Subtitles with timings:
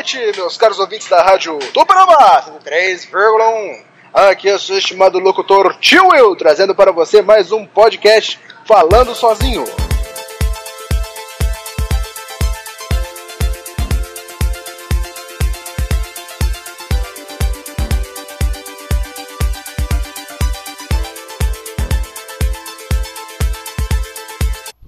[0.00, 2.16] noite, meus caros ouvintes da rádio Tubarama
[2.64, 3.84] 3,1.
[4.14, 9.14] Aqui eu sou o estimado locutor Tio Will, trazendo para você mais um podcast Falando
[9.14, 9.62] Sozinho.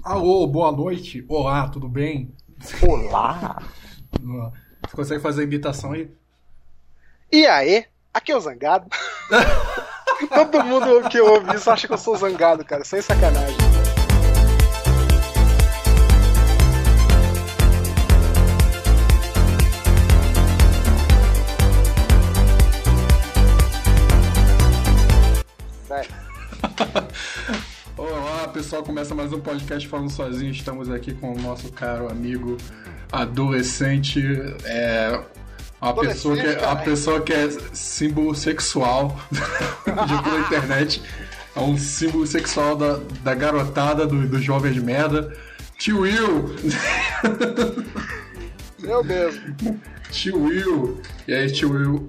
[0.03, 1.23] Alô, boa noite.
[1.29, 2.35] Olá, tudo bem?
[2.81, 3.63] Olá!
[4.93, 6.11] Consegue fazer a imitação aí?
[7.31, 7.87] E aí?
[8.13, 8.87] Aqui é o Zangado.
[10.29, 13.72] Todo mundo que ouve isso acha que eu sou zangado, cara, sem sacanagem.
[28.73, 28.83] Pessoal.
[28.83, 30.51] Começa mais um podcast falando sozinho.
[30.51, 32.57] Estamos aqui com o nosso caro amigo
[33.11, 34.23] adolescente.
[34.65, 35.21] É,
[35.81, 36.85] uma pessoa que é, caralho.
[36.85, 41.03] pessoa que é símbolo sexual de toda a internet.
[41.55, 45.37] É um símbolo sexual da, da garotada, do, do jovem de merda.
[45.77, 46.57] Tio Will!
[48.83, 49.81] Eu mesmo.
[50.11, 51.01] Tio Will!
[51.29, 52.09] E aí, tio Will?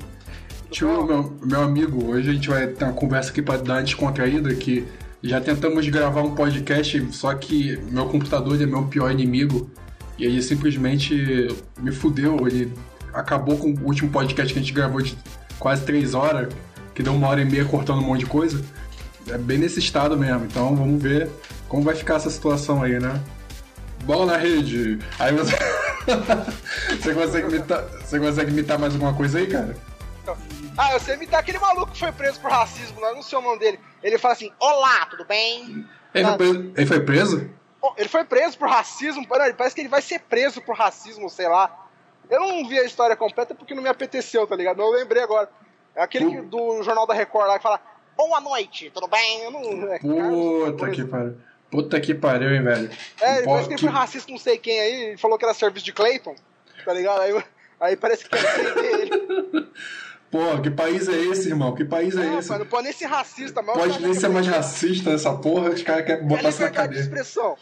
[0.71, 3.73] Tio Will, meu, meu amigo, hoje a gente vai ter uma conversa aqui pra dar
[3.73, 4.87] uma descontraída que
[5.29, 9.69] já tentamos gravar um podcast, só que meu computador é meu pior inimigo.
[10.17, 11.47] E ele simplesmente
[11.79, 12.71] me fudeu, ele
[13.13, 15.17] acabou com o último podcast que a gente gravou de
[15.57, 16.53] quase três horas,
[16.93, 18.61] que deu uma hora e meia cortando um monte de coisa.
[19.27, 21.29] É bem nesse estado mesmo, então vamos ver
[21.69, 23.19] como vai ficar essa situação aí, né?
[24.03, 24.99] Bola na rede!
[25.17, 25.55] Aí você.
[27.01, 29.75] você, consegue imitar, você consegue imitar mais alguma coisa aí, cara?
[30.77, 33.41] Ah, eu sei imitar aquele maluco que foi preso por racismo, lá, não sei o
[33.41, 33.79] nome dele.
[34.01, 35.85] Ele fala assim: Olá, tudo bem?
[36.13, 36.73] Ele foi preso?
[36.75, 37.49] Ele foi preso?
[37.97, 41.47] Ele foi preso por racismo, ele parece que ele vai ser preso por racismo, sei
[41.47, 41.87] lá.
[42.29, 44.77] Eu não vi a história completa porque não me apeteceu, tá ligado?
[44.77, 45.49] Mas eu lembrei agora.
[45.95, 47.79] É aquele que- do Jornal da Record lá que fala:
[48.17, 49.41] Boa noite, tudo bem?
[49.43, 49.93] Eu não.
[49.93, 50.91] É, Puta coisa.
[50.95, 51.37] que pariu.
[51.69, 52.89] Puta que pariu, hein, velho.
[53.19, 55.53] É, Pô, parece que ele foi racista, não sei quem aí, ele falou que era
[55.55, 56.35] serviço de Clayton,
[56.85, 57.19] tá ligado?
[57.21, 57.43] Aí,
[57.79, 59.69] aí parece que prender ele.
[60.33, 61.75] Pô, que país é esse, irmão?
[61.75, 62.49] Que país é Não, esse?
[62.57, 66.07] não pode nem ser racista, mas Pode nem ser mais racista essa porra, os caras
[66.07, 67.55] querem É botar isso na liberdade de expressão.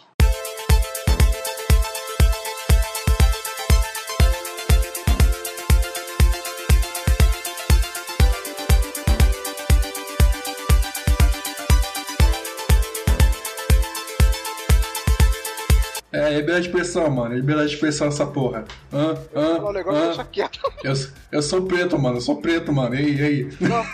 [16.32, 17.36] É, liberdade de expressão, mano.
[17.36, 18.64] Liberdade de expressão essa porra.
[18.94, 19.16] Hã?
[19.36, 19.60] Hã?
[19.66, 20.06] Um negócio, Hã?
[20.08, 20.60] deixa quieto.
[20.84, 20.94] Eu,
[21.32, 22.18] eu sou preto, mano.
[22.18, 22.96] Eu sou preto, mano.
[22.96, 23.50] E aí, e aí?
[23.60, 23.86] Não,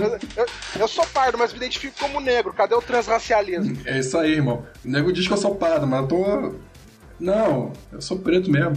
[0.00, 0.46] eu, eu-
[0.80, 2.52] eu sou pardo, mas me identifico como negro.
[2.52, 3.76] Cadê o transracialismo?
[3.84, 4.64] É isso aí, irmão.
[4.84, 6.54] O nego diz que eu sou pardo, mas eu tô.
[7.18, 8.76] Não, eu sou preto mesmo.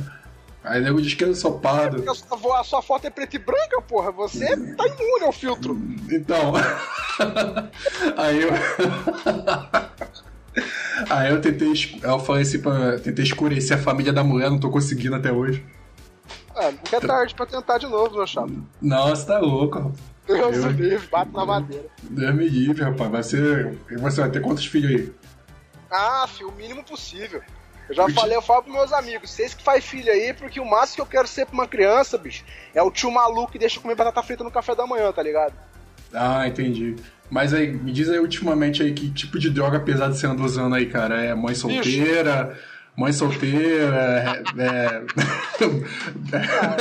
[0.64, 2.02] Aí o nego diz que eu sou pardo.
[2.02, 4.12] Porque sua, vo- a sua foto é preta e branca, porra.
[4.12, 4.46] Você
[4.76, 5.78] tá imune ao filtro.
[6.10, 6.54] Então.
[8.18, 8.50] aí eu.
[11.10, 11.74] aí eu tentei.
[12.02, 13.00] Eu falei assim pra.
[13.00, 15.66] Tentei escurecer a família da mulher, não tô conseguindo até hoje.
[16.56, 18.52] É, nunca é tarde pra tentar de novo, meu chapa.
[18.82, 19.96] Nossa, tá louco, rapaz.
[20.28, 21.86] Deus Eu- me livre, bato na madeira.
[22.04, 23.12] Deus me livre, rapaz.
[23.12, 23.78] Vai ser.
[24.00, 25.14] Você vai ter quantos filhos aí?
[25.92, 27.42] Ah, filho, o mínimo possível.
[27.90, 30.60] Eu já te- falei, eu falo pros meus amigos, vocês que faz filho aí, porque
[30.60, 33.60] o máximo que eu quero ser pra uma criança, bicho, é o tio maluco que
[33.60, 35.54] deixa eu comer batata frita no café da manhã, tá ligado?
[36.14, 36.96] Ah, entendi.
[37.30, 40.76] Mas aí, me diz aí ultimamente aí que tipo de droga pesada você anda usando
[40.76, 41.22] aí, cara?
[41.24, 42.58] É mãe solteira?
[42.96, 44.44] Mãe solteira?
[44.56, 45.02] É.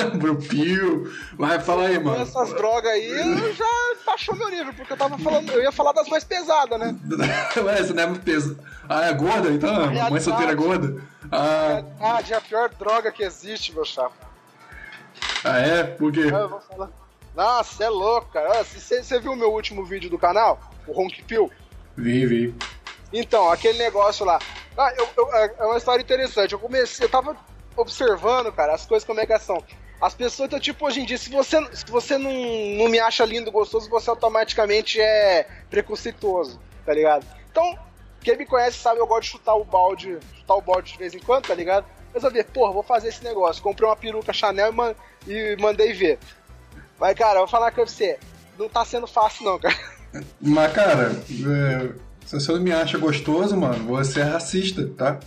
[0.02, 1.10] é Brupil?
[1.38, 2.20] Vai, fala aí, mano.
[2.22, 3.64] essas drogas aí, eu já
[4.04, 6.94] baixou meu nível, porque eu tava falando, eu ia falar das mais pesadas, né?
[7.56, 8.58] Ué, você não é muito pesado.
[8.88, 9.72] Ah, é gorda então?
[9.86, 10.24] Mãe Realidade.
[10.24, 11.02] solteira é gorda?
[11.30, 14.12] Ah, Ah, de a pior droga que existe, meu chapa.
[15.44, 15.82] ah é?
[15.84, 16.20] Por quê?
[16.30, 16.90] Eu vou falar.
[17.34, 18.60] Nossa, é louco, cara.
[18.60, 20.60] Ah, Você viu o meu último vídeo do canal?
[20.86, 21.50] O Honk Pill?
[21.96, 22.54] Vi, vi.
[23.12, 24.38] Então, aquele negócio lá.
[24.76, 26.52] Ah, eu, eu- é é uma história interessante.
[26.52, 27.36] Eu comecei, eu tava
[27.76, 29.62] observando, cara, as coisas como é que são.
[30.00, 32.30] As pessoas, então, tipo, hoje em dia, se você, se você não,
[32.76, 37.24] não me acha lindo, gostoso, você automaticamente é preconceituoso, tá ligado?
[37.50, 37.78] Então,
[38.20, 41.14] quem me conhece sabe, eu gosto de chutar o balde, chutar o balde de vez
[41.14, 41.86] em quando, tá ligado?
[42.12, 43.62] Resolvi, porra, vou fazer esse negócio.
[43.62, 44.94] Comprei uma peruca Chanel e, man-
[45.26, 46.18] e mandei ver.
[46.98, 48.18] Mas, cara, eu vou falar com você,
[48.58, 49.76] não tá sendo fácil não, cara.
[50.40, 51.92] Mas, cara, é,
[52.26, 55.18] se você não me acha gostoso, mano, você é racista, tá?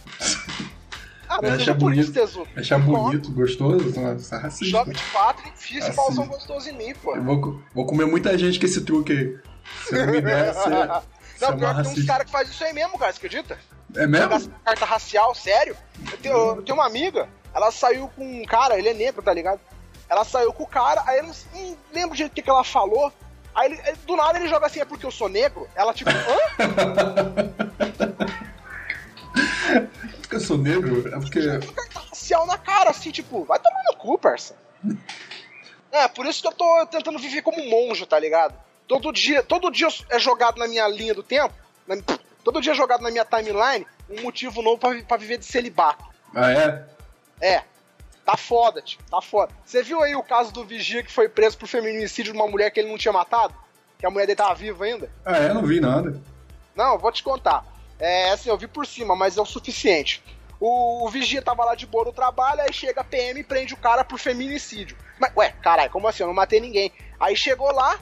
[1.28, 2.18] Ah, mas acha bonito.
[2.18, 2.48] isso.
[2.56, 4.66] Achar bonito, gostoso, você é racista.
[4.66, 7.16] Joga de quatro enfia esse pauzão gostoso em mim, pô.
[7.16, 9.38] Eu vou, vou comer muita gente com esse truque aí.
[9.86, 10.88] Se não me der, você, é
[11.42, 12.06] Não, pior que tem uns racista.
[12.06, 13.58] caras que fazem isso aí mesmo, cara, você acredita?
[13.96, 14.52] É mesmo?
[14.64, 15.76] carta racial, sério.
[16.12, 19.34] Eu tenho, eu tenho uma amiga, ela saiu com um cara, ele é negro, tá
[19.34, 19.60] ligado?
[20.10, 23.12] Ela saiu com o cara, aí eu não, não lembro de que, que ela falou.
[23.54, 25.68] Aí ele, do nada ele joga assim, é porque eu sou negro?
[25.76, 26.16] Ela tipo, hã?
[30.22, 31.08] porque eu sou negro?
[31.08, 31.40] É porque.
[31.94, 34.56] Racial na cara, assim, tipo, vai tomar no cu, parça.
[35.92, 38.54] É, por isso que eu tô tentando viver como um monge, tá ligado?
[38.88, 41.54] Todo dia, todo dia é jogado na minha linha do tempo,
[41.88, 41.96] na,
[42.44, 46.04] todo dia é jogado na minha timeline um motivo novo pra viver de celibato.
[46.36, 46.86] Ah, é?
[47.42, 47.64] É.
[48.26, 49.00] Tá foda, tio.
[49.10, 49.54] Tá foda.
[49.64, 52.72] Você viu aí o caso do vigia que foi preso por feminicídio de uma mulher
[52.72, 53.54] que ele não tinha matado?
[54.00, 55.12] Que a mulher dele tava viva ainda?
[55.24, 55.54] Ah, é?
[55.54, 56.20] Não vi nada.
[56.76, 57.64] Não, vou te contar.
[58.00, 60.24] É assim, eu vi por cima, mas é o suficiente.
[60.60, 63.74] O, o vigia tava lá de boa no trabalho, aí chega a PM e prende
[63.74, 64.98] o cara por feminicídio.
[65.20, 66.24] Mas, ué, caralho, como assim?
[66.24, 66.92] Eu não matei ninguém.
[67.20, 68.00] Aí chegou lá,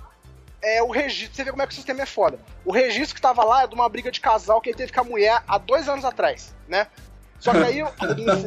[0.61, 1.35] é, o registro.
[1.35, 2.39] Você vê como é que o sistema é foda.
[2.63, 5.01] O registro que tava lá é de uma briga de casal que ele teve com
[5.01, 6.87] a mulher há dois anos atrás, né?
[7.43, 7.87] Só que aí o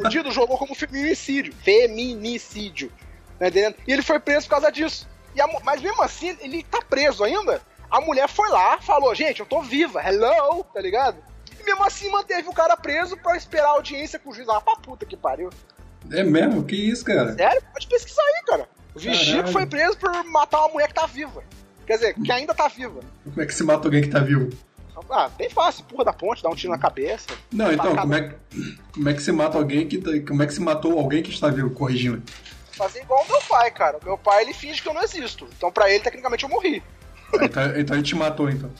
[0.01, 1.53] fudido jogou como feminicídio.
[1.63, 2.91] Feminicídio.
[3.37, 3.75] Tá entendendo?
[3.87, 5.07] E ele foi preso por causa disso.
[5.35, 7.61] E a, mas mesmo assim, ele tá preso ainda.
[7.91, 11.17] A mulher foi lá, falou: gente, eu tô viva, hello, tá ligado?
[11.59, 14.59] E mesmo assim manteve o cara preso pra esperar a audiência com o juiz lá.
[14.59, 15.51] Pra puta que pariu.
[16.11, 16.63] É mesmo?
[16.63, 17.35] Que isso, cara?
[17.35, 17.61] Sério?
[17.71, 18.69] Pode pesquisar aí, cara.
[18.95, 21.43] O Vigia foi preso por matar uma mulher que tá viva.
[21.85, 22.99] Quer dizer, que ainda tá viva.
[23.23, 24.49] Como é que se mata alguém que tá vivo?
[25.09, 27.27] Ah, bem fácil, porra da ponte, dá um tiro na cabeça.
[27.51, 28.35] Não, então, como é, que,
[28.93, 31.29] como é que se mata alguém que tá, como é que se matou alguém que
[31.29, 32.21] está vivo, corrigindo?
[32.71, 33.99] Fazer igual o meu pai, cara.
[34.03, 35.47] Meu pai, ele finge que eu não existo.
[35.57, 36.83] Então, pra ele, tecnicamente, eu morri.
[37.41, 38.71] Então, então ele te matou, então.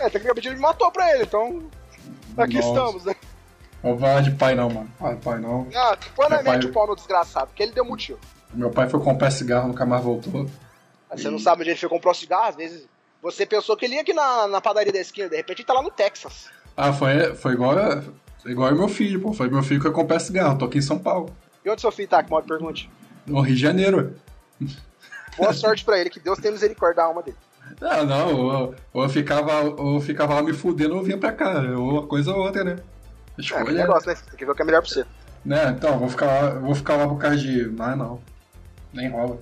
[0.00, 1.62] É, tecnicamente ele me matou pra ele, então.
[2.36, 2.68] Aqui Nossa.
[2.68, 3.16] estamos, né?
[3.82, 4.90] Não vai de pai não, mano.
[5.00, 5.66] Ah, pai não.
[5.74, 8.18] Ah, põe na mente o pau no desgraçado, porque ele deu motivo.
[8.52, 10.48] Meu pai foi comprar cigarro, nunca mais voltou.
[11.10, 12.86] Você não sabe onde ele foi comprar o cigarro, às vezes
[13.22, 15.74] você pensou que ele ia aqui na, na padaria da esquina, de repente ele tá
[15.74, 16.50] lá no Texas.
[16.76, 17.74] Ah, foi, foi igual,
[18.46, 19.32] igual meu filho, pô.
[19.32, 21.34] Foi meu filho que eu comprei cigarro, tô aqui em São Paulo.
[21.64, 22.22] E onde seu filho tá?
[22.22, 22.88] Que mal pergunte.
[23.26, 24.14] No Rio de Janeiro.
[25.36, 27.36] Boa sorte pra ele, que Deus tem misericórdia da alma dele.
[27.80, 31.32] Não, não, ou, ou, eu, ficava, ou eu ficava lá me fudendo ou vinha pra
[31.32, 32.76] cá, ou uma coisa ou outra, né?
[33.36, 33.70] Escolha.
[33.70, 34.16] É, negócio, né?
[34.16, 35.04] Tem que ver o que é melhor pra você.
[35.44, 37.66] Né, então, vou ficar lá, vou ficar lá por causa de.
[37.66, 38.20] Não, não.
[38.92, 39.38] Nem rola.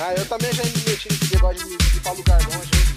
[0.00, 2.89] Ah, eu também já me meti nesse negócio de, ir pra lugar longe.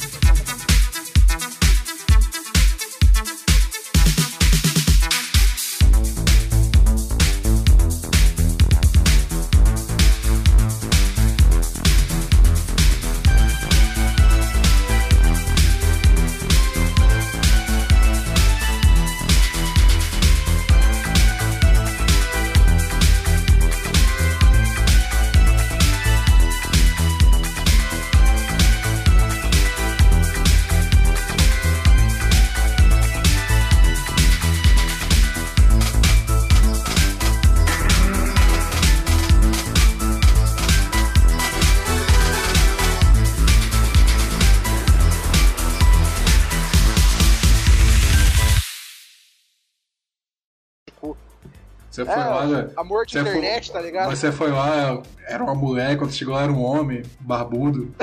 [52.44, 52.68] Lá.
[52.78, 54.10] Amor de internet, foi, tá ligado?
[54.10, 57.94] Você foi lá, era uma mulher, quando chegou lá era um homem, barbudo.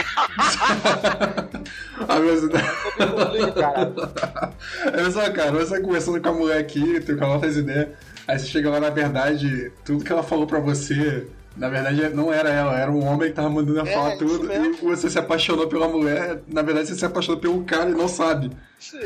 [2.08, 2.50] a mesma...
[4.92, 7.88] Olha só, cara, você conversando com a mulher aqui, trocando outras ideias.
[8.26, 11.26] Aí você chega lá, na verdade, tudo que ela falou pra você
[11.56, 14.50] na verdade, não era ela, era um homem que tava mandando ela é, falar tudo.
[14.52, 16.40] E você se apaixonou pela mulher.
[16.46, 18.50] Na verdade, você se apaixonou pelo cara e não sabe.
[18.78, 18.98] Sim.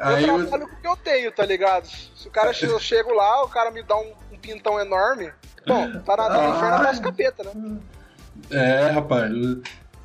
[0.00, 0.68] Aí eu trabalho eu...
[0.68, 1.86] com o que eu tenho, tá ligado?
[1.86, 4.12] Se o cara eu chego lá, o cara me dá um
[4.42, 5.32] pintão enorme.
[5.66, 7.78] Bom, tá na, ah, inferno atrás do capeta, né?
[8.50, 9.32] É, rapaz.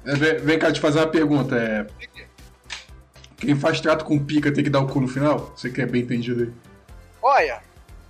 [0.05, 1.55] Vem, vem cá te fazer uma pergunta.
[1.55, 1.87] É...
[3.37, 5.51] Quem faz trato com pica tem que dar o cu no final?
[5.55, 6.53] Você que é bem entendido aí.
[7.21, 7.61] Olha,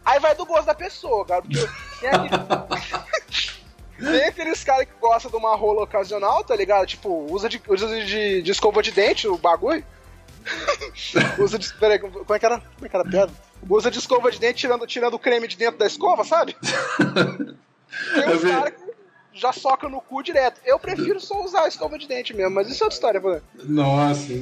[0.05, 1.41] aí vai do gosto da pessoa, cara.
[1.41, 1.67] Porque
[1.99, 3.57] tem aquele...
[3.99, 6.85] Tem aqueles caras que gostam de uma rola ocasional, tá ligado?
[6.85, 9.83] Tipo, usa de, usa de, de escova de dente o bagulho.
[11.39, 11.73] usa de.
[11.73, 12.59] Peraí, como é que era?
[12.59, 13.33] Como é que era a piada?
[13.69, 16.55] Usa de escova de dente tirando, tirando o creme de dentro da escova, sabe?
[18.13, 18.87] Tem uns caras que
[19.33, 20.59] já soca no cu direto.
[20.65, 23.39] Eu prefiro só usar a escova de dente mesmo, mas isso é outra história, pô.
[23.63, 24.33] Nossa,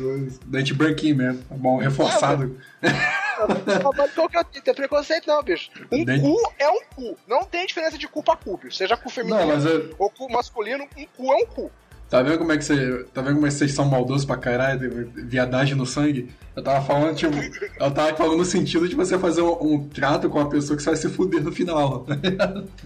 [0.45, 1.43] dente branquinho mesmo.
[1.43, 2.59] Tá bom, reforçado.
[2.81, 5.69] É, qual que é o tem preconceito não, bicho.
[5.91, 6.21] Um dente...
[6.21, 7.17] cu é um cu.
[7.27, 8.77] Não tem diferença de cu pra cu, bicho.
[8.77, 9.95] Seja cu feminino não, eu...
[9.99, 11.71] ou cu masculino, um cu é um cu.
[12.09, 13.03] Tá vendo como é que você.
[13.13, 15.11] Tá vendo como é que vocês são maldosos pra caralho?
[15.15, 16.33] Viadagem no sangue?
[16.55, 17.35] Eu tava falando, tipo.
[17.79, 20.83] Eu tava falando no sentido de você fazer um, um trato com uma pessoa que
[20.83, 22.05] você vai se fuder no final.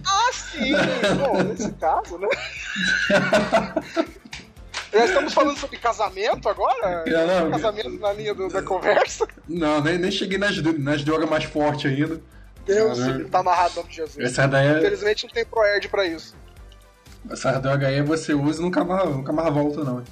[0.06, 0.72] ah, sim!
[1.18, 2.28] Bom, nesse caso, né?
[4.92, 7.04] Já estamos falando sobre casamento agora?
[7.06, 9.26] Não, não, casamento na linha do, da conversa?
[9.48, 12.20] Não, nem, nem cheguei nas, nas drogas mais fortes ainda.
[12.66, 12.98] Deus,
[13.30, 14.18] tá amarrado no nome de Jesus.
[14.18, 14.78] Essa daí é...
[14.78, 16.34] Infelizmente não tem ProErd pra isso.
[17.28, 20.02] Essa droga aí você usa e nunca mais, nunca mais volta, não.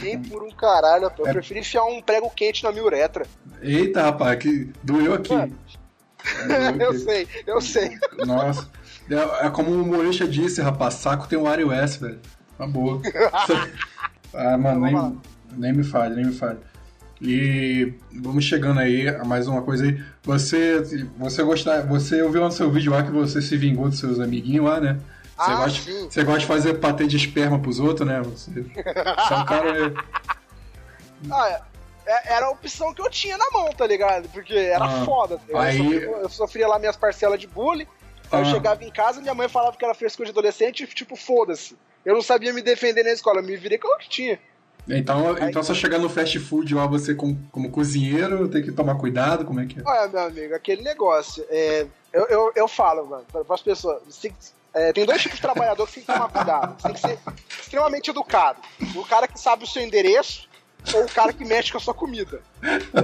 [0.00, 1.32] Nem por um caralho, eu é...
[1.32, 3.26] prefiro enfiar um prego quente na minha uretra.
[3.60, 5.34] Eita, rapaz, que doeu aqui.
[6.80, 7.98] eu sei, eu sei.
[8.26, 8.68] Nossa.
[9.10, 12.20] É, é como o Morisha disse, rapaz, saco tem um iOS, velho.
[12.58, 13.02] Uma boa.
[14.34, 15.20] ah, mano, nem,
[15.56, 16.58] nem me fale, nem me fale.
[17.20, 20.00] E vamos chegando aí a mais uma coisa aí.
[20.22, 20.82] Você,
[21.16, 24.64] você gostar, você ouviu no seu vídeo lá que você se vingou dos seus amiguinhos
[24.64, 24.98] lá, né?
[25.38, 26.10] Você, ah, gosta, sim.
[26.10, 28.20] você gosta de fazer patê de esperma pros outros, né?
[28.22, 29.94] Você, você é um cara.
[31.30, 34.28] ah, é, é, era a opção que eu tinha na mão, tá ligado?
[34.30, 35.38] Porque era ah, foda.
[35.48, 35.78] Tá aí...
[35.78, 37.86] Eu, sofria, eu, sofria, lá minhas parcelas de bullying.
[38.32, 38.50] Aí eu ah.
[38.50, 41.78] chegava em casa, minha mãe falava que era frescura de adolescente, tipo, foda-se.
[42.04, 44.40] Eu não sabia me defender na escola, eu me virei com o que tinha.
[44.88, 48.72] Então, Aí, então só chegar no fast food lá, você como, como cozinheiro, tem que
[48.72, 49.82] tomar cuidado, como é que é?
[49.84, 54.32] Olha, meu amigo, aquele negócio, é, eu, eu, eu falo, mano, para as pessoas, tem,
[54.74, 56.80] é, tem dois tipos de trabalhador que tem que tomar cuidado.
[56.80, 57.18] Você tem que ser
[57.60, 58.60] extremamente educado.
[58.94, 60.48] O cara que sabe o seu endereço
[60.94, 62.40] ou o cara que mexe com a sua comida.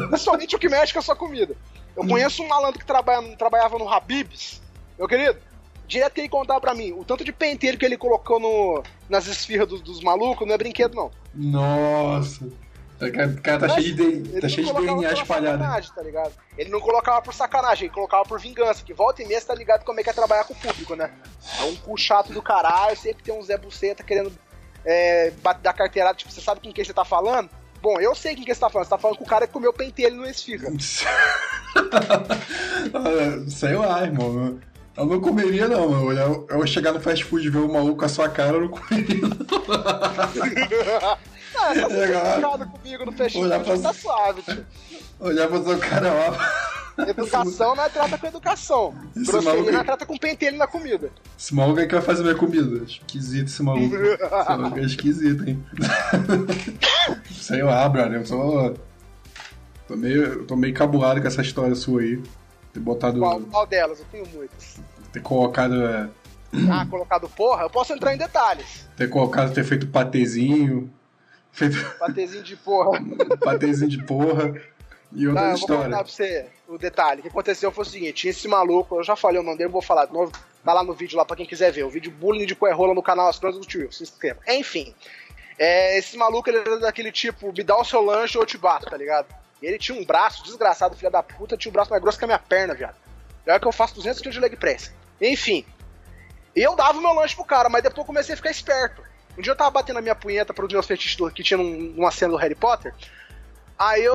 [0.09, 1.57] Principalmente o que mexe com a sua comida.
[1.97, 4.61] Eu conheço um malandro que trabalha, trabalhava no Habibs,
[4.99, 5.39] meu querido,
[5.87, 9.69] direto ele contar pra mim, o tanto de penteiro que ele colocou no, nas esfirras
[9.69, 11.11] dos, dos malucos não é brinquedo, não.
[11.35, 12.49] Nossa.
[13.09, 15.63] O cara, tá cheio de, tá cheio de DNA espalhado.
[15.95, 16.33] Tá ligado?
[16.57, 18.85] Ele não colocava por sacanagem, ele colocava por vingança.
[18.85, 20.95] Que volta e meia você tá ligado como é que é trabalhar com o público,
[20.95, 21.11] né?
[21.61, 24.33] É um cu chato do caralho, sempre tem um Zé Buceta querendo
[24.85, 25.33] é,
[25.63, 26.17] dar carteirada.
[26.17, 27.51] Tipo, você sabe com quem você tá falando?
[27.83, 28.87] Bom, eu sei quem você tá falando.
[28.87, 30.69] Você tá falando com o cara que comeu pentelho no esfirra.
[33.49, 34.59] sei lá, irmão.
[34.97, 36.13] Eu não comeria, não, mano.
[36.13, 38.61] Eu, eu chegar no fast food e ver o maluco com a sua cara, eu
[38.63, 39.37] não comeria, não.
[41.57, 43.79] Ah, tá sendo comigo no fast food, pra...
[43.79, 44.67] tá suave, tio.
[45.21, 46.75] Olhar pra sua cara lá.
[47.09, 48.95] Educação não é trata com educação.
[49.17, 49.73] Esse Grosseria maluco...
[49.73, 51.11] não é trata com pentelho na comida.
[51.37, 52.85] Esse maluco é que vai fazer minha comida.
[52.85, 53.95] Esquisito esse maluco.
[53.97, 55.65] esse maluco é esquisito, hein?
[57.33, 58.21] Sei lá, brother.
[58.21, 58.75] Eu só.
[59.89, 62.23] Tô meio, tô meio cabulado com essa história sua aí.
[62.73, 63.19] Ter botado.
[63.19, 63.99] Qual, qual delas?
[63.99, 64.81] Eu tenho muitas.
[65.13, 65.85] Ter colocado.
[65.85, 66.09] É...
[66.71, 67.65] Ah, colocado porra?
[67.65, 68.89] Eu posso entrar em detalhes.
[68.97, 70.91] Ter colocado, ter feito patezinho.
[71.55, 71.77] Feito...
[71.99, 73.01] Patezinho de porra.
[73.41, 74.55] patezinho de porra.
[75.13, 75.75] E outra Não, história.
[75.75, 77.21] Eu vou contar pra você o detalhe.
[77.21, 79.71] O que aconteceu foi o seguinte: tinha esse maluco, eu já falei o nome dele,
[79.71, 80.33] vou falar de novo.
[80.65, 81.85] Tá lá no vídeo lá pra quem quiser ver.
[81.85, 83.93] O vídeo bullying de coerrola no canal As Coisas do Tio.
[83.93, 84.41] Se inscreva.
[84.49, 84.95] Enfim.
[85.57, 88.59] É, esse maluco ele era daquele tipo, me dá o seu lanche ou eu te
[88.59, 89.27] bato, tá ligado?
[89.63, 92.27] ele tinha um braço desgraçado, filho da puta, tinha um braço mais grosso que a
[92.27, 92.97] minha perna, viado.
[93.47, 94.93] É que eu faço 200 kg de leg press.
[95.21, 95.65] Enfim.
[96.55, 99.03] Eu dava o meu lanche pro cara, mas depois eu comecei a ficar esperto.
[99.37, 102.33] Um dia eu tava batendo a minha punheta pro meus fetiches que tinha numa cena
[102.33, 102.95] do Harry Potter.
[103.79, 104.15] Aí eu,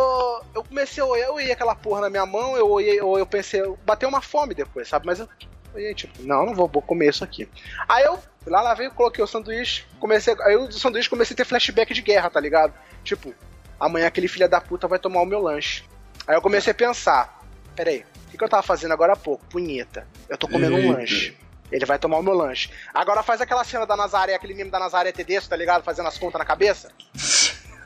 [0.56, 3.26] eu comecei a olhar, eu ia aquela porra na minha mão, eu olhei, eu, eu
[3.26, 5.06] pensei, bateu uma fome depois, sabe?
[5.06, 5.28] Mas eu
[5.74, 7.48] olhei, tipo, não, não vou, vou comer isso aqui.
[7.88, 11.46] Aí eu lá, lá veio, coloquei o sanduíche, comecei, aí o sanduíche comecei a ter
[11.46, 12.74] flashback de guerra, tá ligado?
[13.04, 13.34] Tipo,
[13.78, 15.84] amanhã aquele filho da puta vai tomar o meu lanche.
[16.26, 17.44] Aí eu comecei a pensar,
[17.76, 19.46] peraí, o que, que eu tava fazendo agora há pouco?
[19.48, 20.08] Punheta.
[20.30, 20.88] Eu tô comendo Eita.
[20.88, 21.38] um lanche.
[21.72, 22.70] Ele vai tomar o meu lanche.
[22.94, 25.84] Agora faz aquela cena da Nazaré, aquele meme da Nazaré Tedesco, tá ligado?
[25.84, 26.92] Fazendo as contas na cabeça.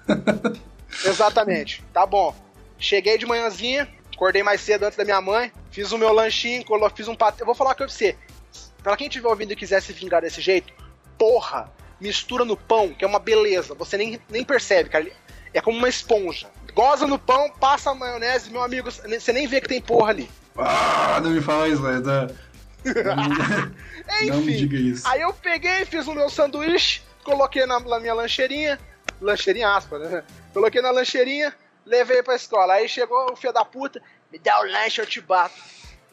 [1.05, 1.83] Exatamente.
[1.93, 2.35] Tá bom.
[2.77, 6.63] Cheguei de manhãzinha, acordei mais cedo antes da minha mãe, fiz o meu lanchinho,
[6.95, 7.41] fiz um patê.
[7.41, 8.17] Eu vou falar com você.
[8.81, 10.73] Pra quem estiver ouvindo e quiser se vingar desse jeito,
[11.17, 13.73] porra, mistura no pão, que é uma beleza.
[13.75, 15.09] Você nem, nem percebe, cara.
[15.53, 16.47] É como uma esponja.
[16.73, 20.29] Goza no pão, passa a maionese, meu amigo, você nem vê que tem porra ali.
[20.57, 22.03] Ah, não me fala isso, velho.
[22.85, 25.07] Enfim, não me diga isso.
[25.07, 28.79] Aí eu peguei, fiz o meu sanduíche, coloquei na, na minha lancheirinha,
[29.21, 30.23] lancheirinha aspa, né?
[30.53, 31.53] Coloquei na lancheirinha,
[31.85, 32.73] levei pra escola.
[32.73, 35.55] Aí chegou o filho da puta, me dá o lanche, eu te bato.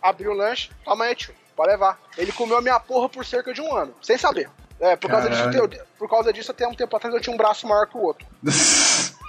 [0.01, 2.01] Abri o lanche, toma aí, tio, pode levar.
[2.17, 4.49] Ele comeu a minha porra por cerca de um ano, sem saber.
[4.81, 7.37] É, por causa, disso, eu, por causa disso, até um tempo atrás eu tinha um
[7.37, 8.27] braço maior que o outro.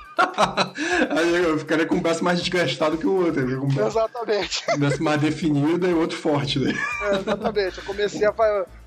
[1.10, 3.60] Aí eu ficaria com o braço mais desgastado que o outro.
[3.60, 4.64] Com braço, exatamente.
[4.74, 6.60] Um braço mais definido e outro forte.
[6.60, 6.74] Né?
[7.04, 7.78] É, exatamente.
[7.78, 8.34] Eu comecei a,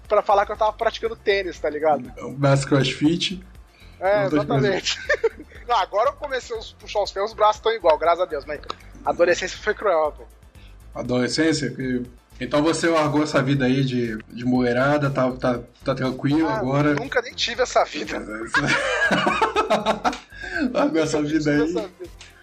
[0.08, 2.12] pra falar que eu tava praticando tênis, tá ligado?
[2.18, 3.44] O braço crossfit.
[4.00, 4.98] É, exatamente.
[5.66, 8.44] Não, agora eu comecei a puxar os pés, os braços estão igual, graças a Deus,
[8.44, 8.60] mas
[9.04, 10.24] a adolescência foi cruel, pô.
[10.94, 11.74] Adolescência?
[12.38, 16.94] Então você largou essa vida aí de, de moerada, tá, tá, tá tranquilo ah, agora?
[16.94, 18.20] Nunca nem tive essa vida.
[20.72, 21.66] largou essa vida aí.
[21.66, 21.90] Vida.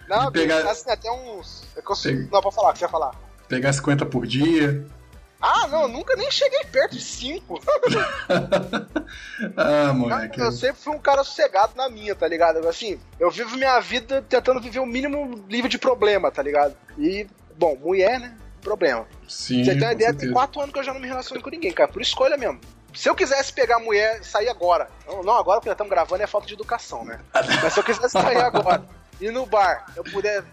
[0.08, 0.70] Não, pegar...
[0.70, 1.64] assim, até uns.
[1.76, 2.28] É Pega...
[2.30, 3.14] Não, pode falar, o que você ia falar?
[3.48, 4.84] Pegar 50 por dia.
[5.40, 7.60] Ah, não, nunca nem cheguei perto de 5.
[9.56, 10.40] ah, moleque.
[10.40, 12.66] Eu, eu sempre fui um cara sossegado na minha, tá ligado?
[12.68, 16.76] Assim, eu vivo minha vida tentando viver o mínimo livre de problema, tá ligado?
[16.96, 17.26] E,
[17.56, 18.36] bom, mulher, né?
[18.62, 19.06] problema.
[19.28, 19.64] Sim.
[19.64, 21.72] Você tem uma ideia, tem quatro anos que eu já não me relaciono com ninguém,
[21.72, 22.60] cara, por escolha mesmo.
[22.94, 26.26] Se eu quisesse pegar a mulher sair agora, não, agora porque nós estamos gravando é
[26.26, 27.20] falta de educação, né?
[27.62, 28.84] Mas se eu quisesse sair agora,
[29.20, 30.44] ir no bar, eu puder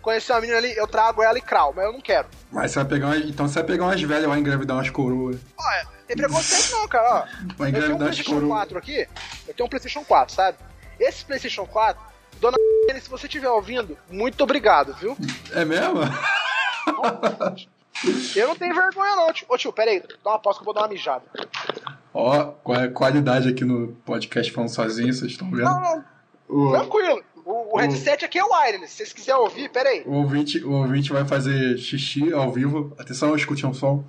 [0.00, 2.28] conhecer uma menina ali, eu trago ela e crau, mas eu não quero.
[2.50, 5.36] Mas você vai pegar uma, então você vai pegar umas velhas lá engravidar umas coroas.
[5.56, 7.08] Olha, tem preconceito não, cara.
[7.08, 8.52] Ó, Vai eu tenho um engravidar PlayStation coroas.
[8.52, 9.08] 4 aqui,
[9.48, 10.58] eu tenho um PlayStation 4, sabe?
[10.98, 12.02] Esse PlayStation 4,
[12.40, 12.56] dona
[13.00, 15.16] se você estiver ouvindo, muito obrigado, viu?
[15.52, 16.00] É mesmo?
[18.34, 19.46] Eu não tenho vergonha, não, tio.
[19.48, 21.22] Ô tio, pera aí, dá uma pausa que eu vou dar uma mijada.
[22.14, 25.64] Ó, qual é a qualidade aqui no podcast falando sozinho, vocês estão vendo?
[25.64, 26.04] Não, não,
[26.48, 27.22] O, tranquilo.
[27.44, 28.90] O, o headset aqui é wireless.
[28.92, 30.02] Se vocês quiserem ouvir, pera aí.
[30.06, 32.94] o ouvinte, o ouvinte vai fazer xixi ao vivo.
[32.98, 34.04] Atenção, escute um som.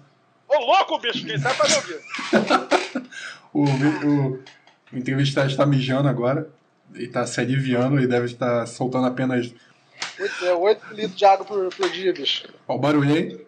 [0.48, 3.04] Ô louco, bicho, quem sabe fazer ouvir?
[3.54, 4.40] O, ouvi- o,
[4.92, 6.50] o entrevistado está mijando agora.
[6.94, 9.54] Ele está se aliviando e deve estar soltando apenas.
[10.20, 12.48] Oito, é, 8 litros de água por, por dia, bicho.
[12.68, 13.43] Ó, o barulho aí.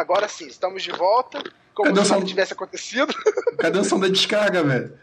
[0.00, 1.42] Agora sim, estamos de volta.
[1.74, 2.26] Como Cadê se nada som?
[2.26, 3.12] tivesse acontecido.
[3.58, 4.98] Cadê o som da descarga, velho?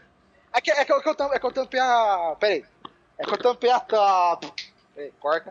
[0.52, 2.36] É que, é, que, eu- que eu, é que eu tampei a.
[2.38, 2.64] Pera aí.
[3.18, 3.76] É que eu tampei a.
[3.76, 4.38] a
[4.94, 5.50] peraí, corta.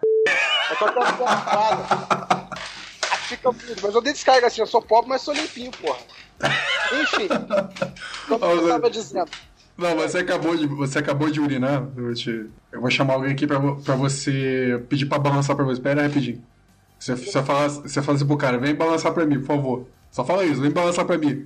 [0.71, 2.49] É que eu tampei a.
[3.11, 5.99] Aí Fica bonito, mas eu dei descarga assim, eu sou pobre, mas sou limpinho, porra.
[7.01, 7.27] Enfim,
[8.27, 9.31] como eu tava dizendo.
[9.77, 11.83] Não, você acabou de, você acabou de urinar.
[11.97, 15.65] Eu, vou te- eu vou chamar alguém aqui pra, pra você pedir pra balançar pra
[15.65, 15.81] você.
[15.81, 16.45] Pera aí, rapidinho.
[17.03, 19.87] Você, você, fala, você fala assim pro cara, vem balançar pra mim, por favor.
[20.09, 21.45] Só fala isso, vem balançar pra mim.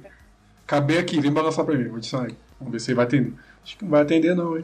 [0.64, 1.88] Acabei aqui, vem balançar pra mim.
[1.88, 2.38] Vou te sair.
[2.60, 3.34] Vamos ver se ele vai atender.
[3.64, 4.64] Acho que não vai atender não, hein.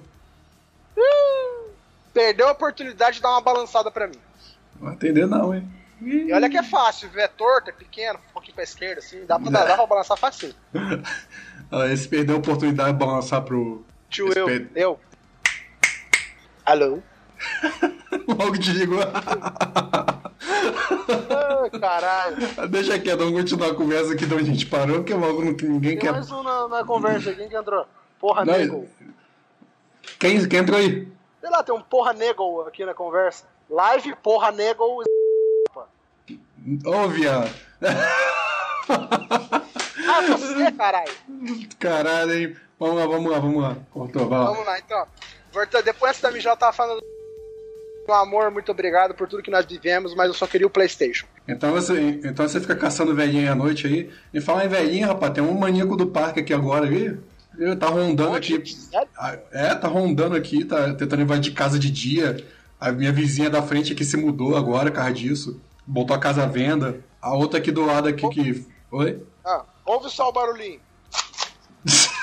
[2.13, 4.19] Perdeu a oportunidade de dar uma balançada pra mim.
[4.75, 5.67] Não vai atender não, hein.
[5.99, 7.09] E olha que é fácil?
[7.15, 10.15] É torto, é pequeno, um pouquinho pra esquerda, assim, dá pra, dar, dá pra balançar
[10.17, 10.53] fácil.
[11.71, 13.83] Ah, Esse perdeu a oportunidade de balançar pro...
[14.07, 14.99] Tio, Esse eu, per- eu.
[16.63, 16.99] Alô?
[18.27, 18.99] Logo desligou.
[21.61, 22.37] Ai, caralho.
[22.69, 25.91] Deixa quieto, vamos continuar a conversa aqui de onde a gente parou, que logo ninguém
[25.91, 26.11] Tem quer...
[26.11, 27.85] mais um na, na conversa quem que entrou?
[28.19, 28.87] Porra Não, nego.
[30.19, 31.07] Quem, quem entrou aí?
[31.41, 33.45] Sei lá, tem um porra nego aqui na conversa.
[33.69, 35.03] Live porra nego.
[36.85, 37.53] Ô, viado.
[40.07, 41.13] Ah, você, caralho.
[41.79, 42.55] Caralho, hein?
[42.79, 43.77] Vamos lá, vamos lá, vamos lá.
[43.91, 44.45] Cortou, vai lá.
[44.51, 45.07] Vamos lá, então.
[45.83, 47.01] Depois da mijada tava falando.
[48.07, 51.25] Meu amor, muito obrigado por tudo que nós vivemos, mas eu só queria o PlayStation.
[51.47, 54.09] Então você, então você fica caçando velhinha à noite aí.
[54.33, 57.17] E fala em velhinha, rapaz, tem um maníaco do parque aqui agora aí.
[57.57, 58.61] Ele tá rondando aqui.
[59.17, 62.43] Ah, É, tá rondando aqui, tá tentando invadir casa de dia.
[62.79, 65.61] A minha vizinha da frente aqui se mudou agora, por causa disso.
[65.85, 66.99] Botou a casa à venda.
[67.21, 68.65] A outra aqui do lado aqui que.
[68.91, 69.23] Oi?
[69.45, 70.79] Ah, ouve só o barulhinho.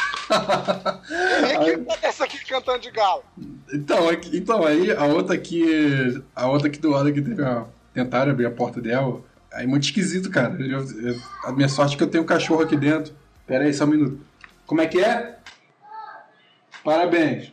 [1.64, 3.22] Quem que essa aqui cantando de galo?
[3.72, 6.22] Então, aqui- então aí a outra aqui.
[6.34, 9.20] A outra aqui do lado aqui teve uma, tentaram abrir a porta dela.
[9.52, 10.54] Aí muito esquisito, cara.
[10.60, 13.12] Eu- eu- a minha sorte é que eu tenho um cachorro aqui dentro.
[13.46, 14.20] Pera aí, só um minuto.
[14.66, 15.36] Como é que é?
[16.84, 17.52] Parabéns.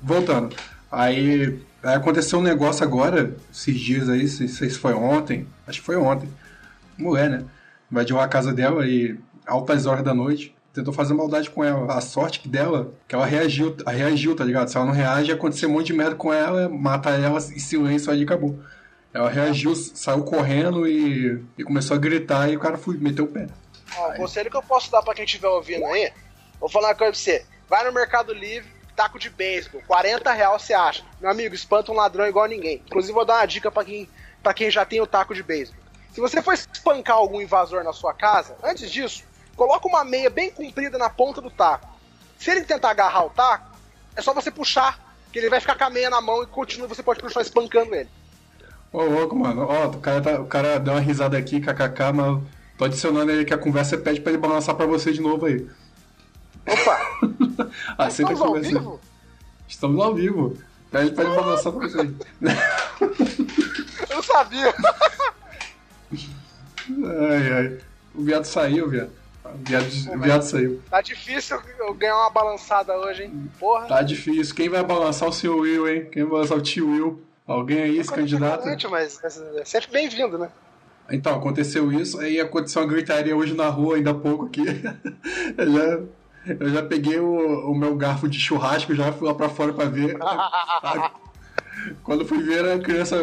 [0.00, 0.54] Voltando.
[0.90, 5.46] Aí, aí aconteceu um negócio agora, esses dias aí, não sei se foi ontem.
[5.66, 6.28] Acho que foi ontem.
[6.96, 7.44] Mulher, né?
[7.90, 10.54] Invadiu a casa dela e altas horas da noite.
[10.78, 11.92] Tentou fazer maldade com ela.
[11.92, 14.68] A sorte dela, que ela reagiu, reagiu, tá ligado?
[14.68, 18.12] Se ela não reage, acontecer um monte de merda com ela, mata ela em silêncio
[18.12, 18.56] aí acabou.
[19.12, 23.28] Ela reagiu, saiu correndo e, e começou a gritar e o cara foi, meteu o
[23.28, 23.48] pé.
[23.96, 26.12] Ó, o conselho que eu posso dar pra quem estiver ouvindo aí,
[26.60, 27.44] vou falar uma coisa pra você.
[27.68, 31.02] Vai no Mercado Livre, taco de beisebol, 40 reais você acha.
[31.20, 32.84] Meu amigo, espanta um ladrão igual ninguém.
[32.86, 34.08] Inclusive, vou dar uma dica pra quem,
[34.44, 35.82] pra quem já tem o taco de beisebol.
[36.12, 39.24] Se você for espancar algum invasor na sua casa, antes disso,
[39.58, 41.88] coloca uma meia bem comprida na ponta do taco.
[42.38, 43.76] Se ele tentar agarrar o taco,
[44.14, 44.98] é só você puxar,
[45.32, 47.92] que ele vai ficar com a meia na mão e continua, você pode continuar espancando
[47.94, 48.08] ele.
[48.92, 49.66] Ô, louco, mano.
[49.68, 52.40] Ó, o cara, tá- o cara deu uma risada aqui, kkk, mas
[52.78, 55.68] tô adicionando ele que a conversa pede pra ele balançar pra você de novo aí.
[56.66, 56.98] Opa!
[57.98, 58.68] Aceita a Estamos ao conversa.
[58.78, 59.00] vivo?
[59.66, 60.56] Estamos ao vivo.
[60.90, 62.10] Pede pra ele balançar pra você.
[64.08, 64.72] Eu sabia!
[66.10, 67.78] Ai, ai.
[68.14, 69.10] O viado saiu, viado.
[69.54, 70.82] O viado, viado saiu.
[70.90, 73.50] Tá difícil eu ganhar uma balançada hoje, hein?
[73.58, 73.86] Porra.
[73.86, 74.54] Tá difícil.
[74.54, 76.08] Quem vai balançar o seu Will, hein?
[76.10, 77.22] Quem vai balançar o tio Will?
[77.46, 78.64] Alguém aí, esse candidato?
[78.90, 80.50] Mas é sempre bem-vindo, né?
[81.10, 84.62] Então, aconteceu isso, aí aconteceu uma gritaria hoje na rua, ainda há pouco aqui.
[85.56, 86.00] eu, já,
[86.60, 89.86] eu já peguei o, o meu garfo de churrasco, já fui lá pra fora pra
[89.86, 90.18] ver.
[92.02, 93.16] Quando fui ver, era criança.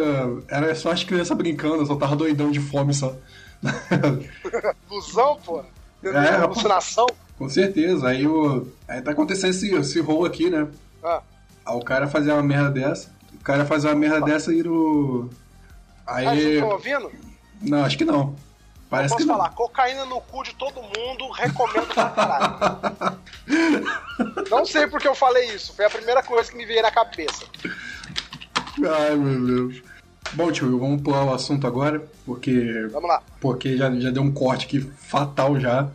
[0.48, 3.16] Era só as crianças brincando, eu só tava doidão de fome só.
[4.90, 5.64] Ilusão, pô?
[6.13, 7.08] É, alucinação?
[7.38, 8.08] Com certeza.
[8.08, 10.68] Aí, o, aí tá acontecendo esse, esse rolo aqui, né?
[11.04, 11.22] Ah.
[11.65, 13.10] Aí o cara fazer uma merda dessa.
[13.34, 14.22] O cara fazer uma merda ah.
[14.22, 15.30] dessa e no.
[16.06, 16.26] Aí.
[16.26, 17.12] Ah, vocês estão ouvindo?
[17.62, 18.36] Não, acho que não.
[18.89, 19.56] Parece eu posso que falar, não.
[19.56, 23.20] cocaína no cu de todo mundo, recomendo pra caralho.
[24.50, 27.46] não sei porque eu falei isso, foi a primeira coisa que me veio na cabeça.
[28.88, 29.84] Ai, meu Deus.
[30.36, 32.88] Bom, tio, vamos pular o assunto agora, porque.
[32.91, 33.24] Vamos lá.
[33.39, 35.88] Porque já, já deu um corte aqui fatal já.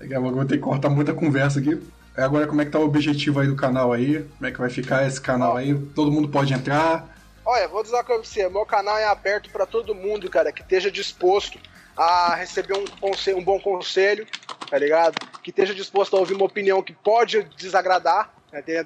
[0.00, 1.78] Daqui a pouco eu vou ter que cortar muita conversa aqui.
[2.16, 4.26] Agora, como é que tá o objetivo aí do canal aí?
[4.38, 5.74] Como é que vai ficar esse canal aí?
[5.94, 7.06] Todo mundo pode entrar?
[7.44, 10.90] Olha, vou dizer pra você, meu canal é aberto para todo mundo, cara, que esteja
[10.90, 11.58] disposto
[11.94, 14.26] a receber um, conselho, um bom conselho,
[14.70, 15.16] tá ligado?
[15.42, 18.32] Que esteja disposto a ouvir uma opinião que pode desagradar?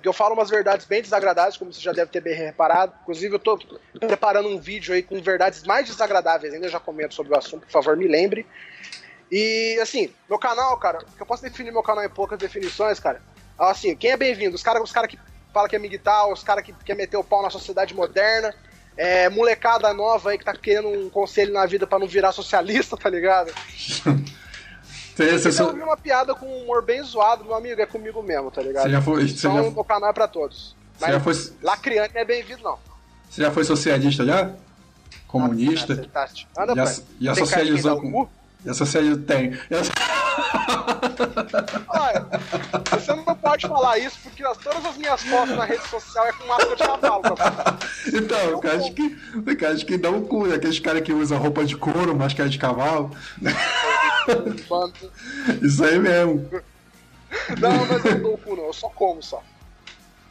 [0.04, 2.92] Eu falo umas verdades bem desagradáveis, como você já deve ter bem reparado.
[3.02, 3.58] Inclusive, eu tô
[3.98, 7.72] preparando um vídeo aí com verdades mais desagradáveis, ainda já comento sobre o assunto, por
[7.72, 8.46] favor, me lembre.
[9.30, 13.20] E assim, meu canal, cara, eu posso definir meu canal em poucas definições, cara.
[13.58, 14.54] Assim, quem é bem-vindo?
[14.54, 15.18] Os caras os cara que
[15.52, 18.54] fala que é miguital, os caras que quer meter o pau na sociedade moderna,
[18.96, 22.96] é, molecada nova aí que tá querendo um conselho na vida para não virar socialista,
[22.96, 23.52] tá ligado?
[25.16, 25.70] Você, você só...
[25.70, 28.84] uma piada com um humor bem zoado, meu amigo, é comigo mesmo, tá ligado?
[28.84, 29.80] Você já foi, você então, já...
[29.80, 30.76] o canal é pra todos.
[31.00, 31.32] Mas já foi...
[31.62, 32.78] Lacriante não é bem-vindo, não.
[33.30, 34.50] Você já foi socialista já?
[35.26, 36.06] Comunista?
[36.14, 36.84] Ah, tá, já,
[37.18, 38.28] já socializou com...
[38.64, 39.22] Já socializou...
[39.24, 39.58] Tem.
[41.88, 42.26] Olha,
[42.90, 46.46] você não pode falar isso porque todas as minhas fotos na rede social é com
[46.46, 47.22] máscara de cavalo.
[48.06, 51.64] Então, eu acho que, eu acho que dá um cu, aqueles caras que usam roupa
[51.64, 53.10] de couro, máscara de cavalo.
[55.62, 56.48] Isso aí mesmo.
[57.58, 58.66] Não, mas eu não dou o cu, não.
[58.66, 59.42] Eu só como só.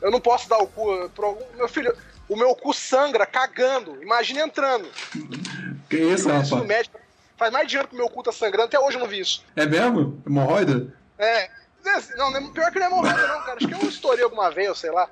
[0.01, 1.09] Eu não posso dar o cu.
[1.09, 1.37] Pro...
[1.55, 1.95] Meu filho,
[2.27, 4.01] o meu cu sangra cagando.
[4.01, 4.87] Imagina entrando.
[5.89, 6.51] Que isso, rapaz?
[6.65, 6.99] Médico.
[7.37, 9.43] Faz mais de ano que meu cu tá sangrando, até hoje eu não vi isso.
[9.55, 10.21] É mesmo?
[10.25, 10.93] Hemorroida?
[11.17, 11.49] É.
[12.15, 13.57] Não, pior que não é hemorroida, não, cara.
[13.57, 15.09] Acho que eu estourei alguma vez, sei lá.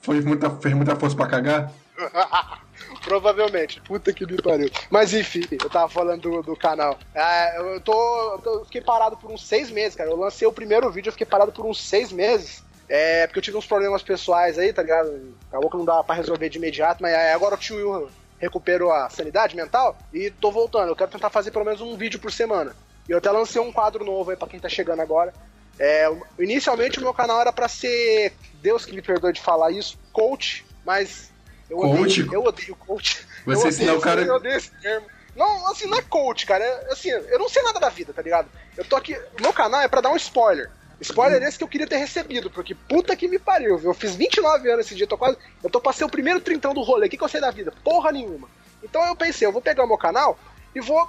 [0.00, 1.70] Foi muita, fez muita força pra cagar?
[3.04, 3.80] Provavelmente.
[3.82, 4.70] Puta que me pariu.
[4.90, 6.98] Mas enfim, eu tava falando do, do canal.
[7.14, 10.10] É, eu tô, eu fiquei parado por uns seis meses, cara.
[10.10, 12.62] Eu lancei o primeiro vídeo, eu fiquei parado por uns seis meses.
[12.88, 15.34] É, porque eu tive uns problemas pessoais aí, tá ligado?
[15.48, 19.08] Acabou que não dava pra resolver de imediato, mas agora o tio Will recuperou a
[19.08, 20.88] sanidade mental e tô voltando.
[20.88, 22.74] Eu quero tentar fazer pelo menos um vídeo por semana.
[23.08, 25.32] E eu até lancei um quadro novo aí pra quem tá chegando agora.
[25.78, 26.06] É,
[26.38, 30.66] inicialmente o meu canal era para ser, Deus que me perdoe de falar isso, coach,
[30.84, 31.31] mas
[31.72, 32.22] eu coach?
[32.22, 33.26] odeio, eu odeio coach.
[33.46, 34.22] Você ensinar o cara.
[34.22, 35.06] Eu odeio esse termo.
[35.34, 36.62] Não, assim, não é coach, cara.
[36.62, 38.48] É, assim, eu não sei nada da vida, tá ligado?
[38.76, 39.18] Eu tô aqui.
[39.40, 40.70] Meu canal é pra dar um spoiler.
[41.00, 43.90] Spoiler esse que eu queria ter recebido, porque puta que me pariu, viu?
[43.90, 45.36] Eu fiz 29 anos esse dia, tô quase.
[45.62, 47.06] Eu tô passei o primeiro trintão do rolê.
[47.06, 47.72] O que, que eu sei da vida?
[47.82, 48.48] Porra nenhuma.
[48.82, 50.38] Então eu pensei, eu vou pegar o meu canal
[50.74, 51.08] e vou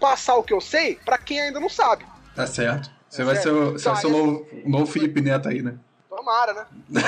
[0.00, 2.06] passar o que eu sei para quem ainda não sabe.
[2.34, 2.90] Tá certo.
[3.08, 5.74] Você tá vai ser o, você vai ser o novo, novo Felipe Neto aí, né?
[6.08, 6.66] Tomara, né?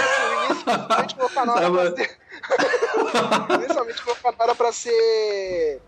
[0.51, 2.19] Inicialmente meu canal ser.
[3.55, 5.81] Inicialmente meu canal era pra ser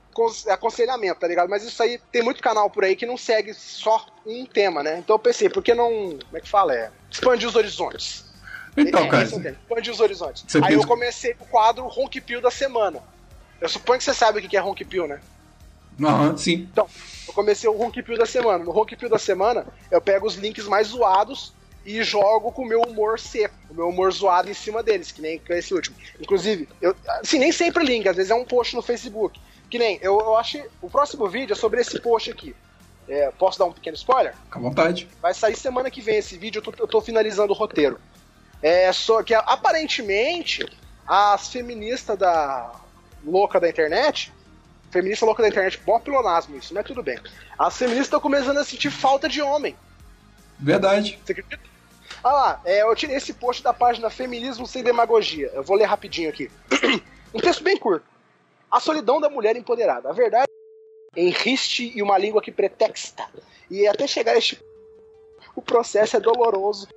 [0.48, 1.48] aconselhamento, tá ligado?
[1.48, 4.98] Mas isso aí tem muito canal por aí que não segue só um tema, né?
[4.98, 5.88] Então eu pensei, por que não.
[5.88, 6.74] Como é que fala?
[6.74, 6.90] É.
[7.10, 8.24] Expandir os horizontes.
[8.76, 9.24] Então, é, cara.
[9.24, 10.44] Expandir os horizontes.
[10.56, 10.74] Aí pensa...
[10.74, 13.02] eu comecei o quadro Ronk Pill da semana.
[13.60, 15.20] Eu suponho que você sabe o que é Ronk Pill, né?
[16.02, 16.68] Aham, sim.
[16.72, 16.88] Então,
[17.28, 18.64] eu comecei o Ronk Pill da semana.
[18.64, 21.52] No Ronk Pill da semana, eu pego os links mais zoados
[21.84, 25.22] e jogo com o meu humor seco, o meu humor zoado em cima deles, que
[25.22, 25.96] nem esse último.
[26.20, 29.40] Inclusive, eu, assim, nem sempre link, às vezes é um post no Facebook.
[29.70, 30.60] Que nem, eu, eu acho.
[30.82, 32.54] O próximo vídeo é sobre esse post aqui.
[33.08, 34.34] É, posso dar um pequeno spoiler?
[34.50, 35.08] Com à vontade.
[35.22, 38.00] Vai sair semana que vem esse vídeo, eu tô, eu tô finalizando o roteiro.
[38.62, 40.66] É só que aparentemente
[41.06, 42.72] as feministas da
[43.24, 44.32] louca da internet,
[44.90, 47.18] feminista louca da internet, bom pilonasmo isso, mas tudo bem.
[47.58, 49.76] As feministas estão começando a sentir falta de homem.
[50.58, 51.18] Verdade.
[51.24, 51.70] Você acredita?
[52.22, 55.50] Ah lá, é, eu tirei esse post da página Feminismo Sem Demagogia.
[55.54, 56.50] Eu vou ler rapidinho aqui.
[57.32, 58.04] um texto bem curto.
[58.70, 60.10] A solidão da mulher empoderada.
[60.10, 60.50] A verdade
[61.16, 63.24] em riste e uma língua que pretexta.
[63.70, 64.62] E até chegar a este.
[65.56, 66.88] O processo é doloroso.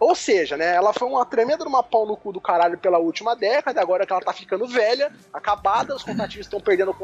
[0.00, 3.36] Ou seja, né, ela foi uma tremenda uma pau no cu do caralho pela última
[3.36, 6.96] década, agora que ela tá ficando velha, acabada, os contatinhos estão perdendo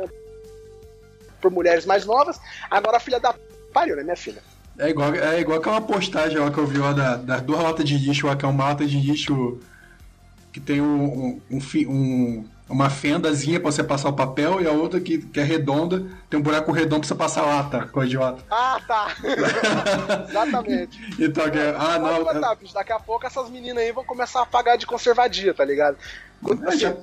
[1.40, 3.34] por mulheres mais novas, agora a filha da
[3.72, 4.42] pariu, né, minha filha?
[4.80, 7.84] É igual, é igual aquela postagem lá que eu vi lá da, das duas latas
[7.84, 9.60] de lixo, lá, que é uma lata de lixo
[10.50, 14.98] que tem um, um, um, uma fendazinha pra você passar o papel e a outra
[14.98, 18.42] que, que é redonda, tem um buraco redondo pra você passar a lata, coisa idiota.
[18.50, 19.14] Ah, tá.
[20.28, 20.98] Exatamente.
[21.20, 22.56] Então, é, ah, não.
[22.56, 25.98] Bicho, daqui a pouco essas meninas aí vão começar a pagar de conservadia, tá ligado?
[26.66, 26.96] Assim,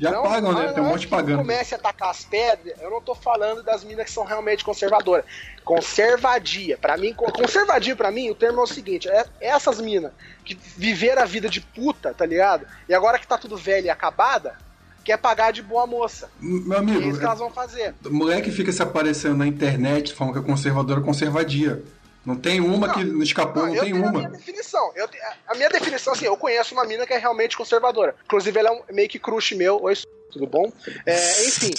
[0.00, 0.72] já, não, pagam, né?
[0.72, 1.40] Tem um monte pagando.
[1.40, 5.26] comece a atacar as pedras, eu não tô falando das minas que são realmente conservadoras.
[5.62, 6.78] Conservadia.
[6.78, 10.10] Para mim, conservadia para mim, o termo é o seguinte: é essas minas
[10.42, 12.66] que viveram a vida de puta, tá ligado?
[12.88, 14.56] E agora que tá tudo velha e acabada,
[15.04, 16.30] quer pagar de boa moça.
[16.40, 17.02] Meu amigo.
[17.02, 17.94] É isso que elas vão fazer.
[18.08, 21.82] Moleque fica se aparecendo na internet falando que é conservadora conservadia.
[22.30, 24.08] Não tem uma não, que escapou, não, não tem uma.
[24.08, 24.92] A minha definição.
[24.94, 25.08] Eu,
[25.48, 28.14] a minha definição, assim, eu conheço uma mina que é realmente conservadora.
[28.24, 29.82] Inclusive, ela é um meio que crush meu.
[29.82, 29.94] Oi,
[30.30, 30.72] tudo bom?
[31.04, 31.72] É, enfim,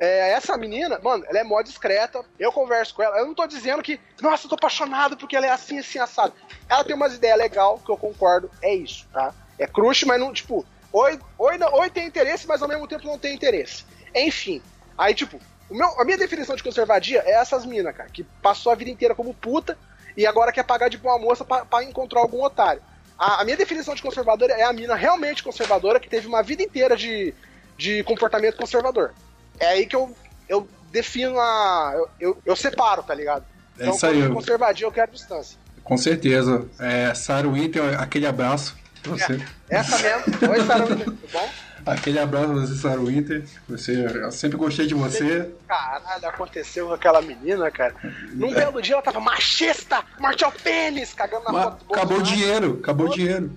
[0.00, 2.24] é, essa menina, mano, ela é mó discreta.
[2.36, 3.16] Eu converso com ela.
[3.18, 6.34] Eu não tô dizendo que, nossa, eu tô apaixonado porque ela é assim, assim, assado.
[6.68, 8.50] Ela tem umas ideias legais que eu concordo.
[8.60, 9.32] É isso, tá?
[9.56, 13.06] É crush, mas não, tipo, oi, oi, não, oi tem interesse, mas ao mesmo tempo
[13.06, 13.84] não tem interesse.
[14.12, 14.60] Enfim,
[14.98, 15.38] aí, tipo,
[15.70, 19.14] meu, a minha definição de conservadia é essas minas, cara, que passou a vida inteira
[19.14, 19.78] como puta
[20.16, 22.82] e agora quer pagar de boa moça para encontrar algum otário.
[23.18, 26.62] A, a, minha definição de conservadora é a mina realmente conservadora que teve uma vida
[26.62, 27.34] inteira de,
[27.76, 29.14] de comportamento conservador.
[29.60, 30.14] É aí que eu,
[30.48, 31.92] eu defino a.
[31.94, 33.44] Eu, eu, eu separo, tá ligado?
[33.78, 34.20] É então, isso aí.
[34.20, 34.32] Eu...
[34.32, 35.58] conservadia, eu quero distância.
[35.84, 36.66] Com certeza.
[36.78, 39.34] É, Sarah Winter, aquele abraço pra você.
[39.68, 40.50] É, essa mesmo.
[40.50, 41.48] Oi, Sarah Winter, tudo bom?
[41.84, 43.44] Aquele abraço você, Sarah Winter.
[43.68, 45.52] Você, eu sempre gostei de você.
[45.66, 47.94] Caralho, aconteceu com aquela menina, cara.
[48.32, 48.54] Num é.
[48.54, 52.78] belo dia ela tava machista, marchal pênis, cagando na Mas, foto do Acabou o dinheiro,
[52.82, 53.50] acabou o dinheiro.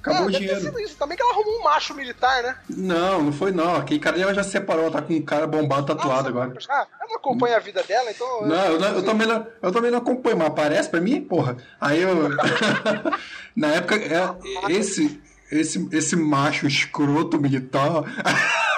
[0.00, 0.80] Acabou o dinheiro.
[0.80, 0.96] Isso.
[0.96, 2.56] Também que ela arrumou um macho militar, né?
[2.68, 3.76] Não, não foi não.
[3.76, 6.58] Aquele cara ela já se separou, tá com um cara bombado tatuado Nossa, agora.
[6.68, 8.46] Ah, eu não acompanho a vida dela, então.
[8.46, 11.56] Não, eu, não, eu, também não, eu também não acompanho, mas aparece pra mim, porra.
[11.80, 12.30] Aí eu.
[13.54, 18.04] Na época, é, esse, esse, esse macho escroto militar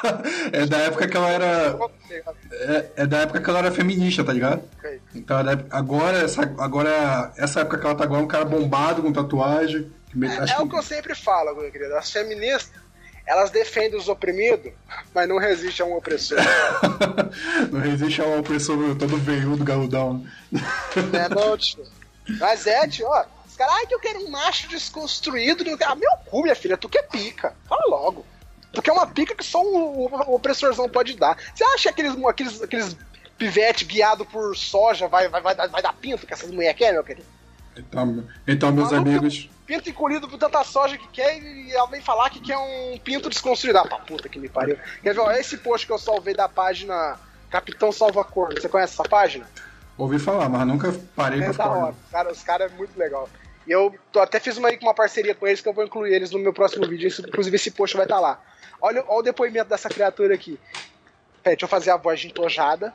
[0.52, 1.78] é da época que ela era.
[2.52, 4.62] É, é, da época que ela era feminista, tá ligado?
[5.14, 5.36] Então
[5.70, 9.90] agora, essa, agora, essa época que ela tá agora, é um cara bombado com tatuagem.
[10.22, 11.94] É, é o que eu sempre falo, meu querido.
[11.96, 12.80] As feministas,
[13.26, 14.72] elas defendem os oprimidos,
[15.14, 16.38] mas não resistem a um opressor.
[17.70, 20.24] não resiste a um opressor todo veiudo, galudão.
[21.12, 21.84] É, não, tio.
[22.38, 25.64] Mas é, tio, ó caras, ai, que eu quero um macho desconstruído.
[25.86, 27.54] Ah, meu cu, minha filha, tu que é pica.
[27.68, 28.24] Fala logo.
[28.72, 31.36] Tu quer uma pica que só um, um opressorzão pode dar.
[31.54, 32.96] Você acha que aqueles, aqueles, aqueles
[33.36, 37.04] pivete guiado por soja vai, vai, vai, vai dar pinto que essas mulheres querem, meu
[37.04, 37.26] querido?
[37.76, 39.50] Então, então meus amigos.
[39.66, 43.28] Pinto encolhido por tanta soja que quer e ela vem falar que quer um pinto
[43.28, 43.78] desconstruído.
[43.78, 44.78] Ah, pra puta que me pariu.
[45.02, 47.18] Quer ver, ó, esse post que eu salvei da página
[47.50, 48.54] Capitão Salva Cor.
[48.54, 49.46] Você conhece essa página?
[49.98, 51.68] Ouvi falar, mas nunca parei é pra ficar.
[51.68, 51.94] Hora.
[52.10, 53.28] Cara, os caras é muito legal.
[53.70, 56.32] E eu tô, até fiz uma, uma parceria com eles que eu vou incluir eles
[56.32, 57.08] no meu próximo vídeo.
[57.20, 58.42] Inclusive esse post vai estar tá lá.
[58.80, 60.58] Olha, olha o depoimento dessa criatura aqui.
[61.40, 62.92] Pera, deixa eu fazer a voz de entojada.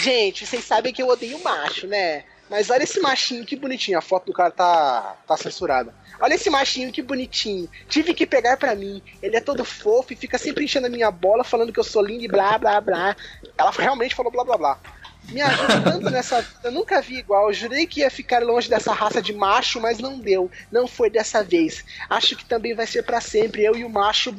[0.00, 2.24] Gente, vocês sabem que eu odeio macho, né?
[2.50, 3.96] Mas olha esse machinho, que bonitinho.
[3.96, 5.94] A foto do cara tá, tá censurada.
[6.18, 7.70] Olha esse machinho, que bonitinho.
[7.88, 9.00] Tive que pegar pra mim.
[9.22, 12.02] Ele é todo fofo e fica sempre enchendo a minha bola, falando que eu sou
[12.02, 13.16] lindo e blá blá blá.
[13.56, 14.80] Ela realmente falou blá blá blá
[15.28, 16.60] me ajuda tanto nessa vida.
[16.64, 17.48] Eu nunca vi igual.
[17.48, 20.50] Eu jurei que ia ficar longe dessa raça de macho, mas não deu.
[20.70, 21.84] Não foi dessa vez.
[22.08, 23.64] Acho que também vai ser para sempre.
[23.64, 24.34] Eu e o macho,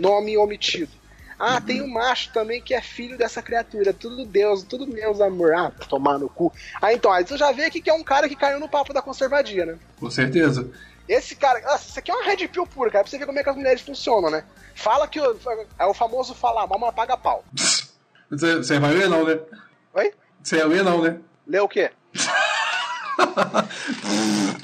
[0.00, 0.92] nome omitido.
[1.38, 3.92] Ah, tem um macho também que é filho dessa criatura.
[3.92, 5.52] Tudo Deus, tudo Deus, amor.
[5.54, 6.52] Ah, tomar no cu.
[6.80, 8.92] Ah, então, aí você já vê aqui que é um cara que caiu no papo
[8.92, 9.78] da conservadia, né?
[9.98, 10.70] Com certeza.
[11.08, 13.38] Esse cara, nossa, isso aqui é uma red pill pura, cara, pra você ver como
[13.38, 14.44] é que as mulheres funcionam, né?
[14.74, 15.36] Fala que o,
[15.78, 17.44] é o famoso falar, mama paga pau.
[18.30, 19.40] Você vai ver não, né?
[19.94, 20.10] Oi?
[20.42, 21.18] Você ia ler não, né?
[21.46, 21.90] Ler o quê?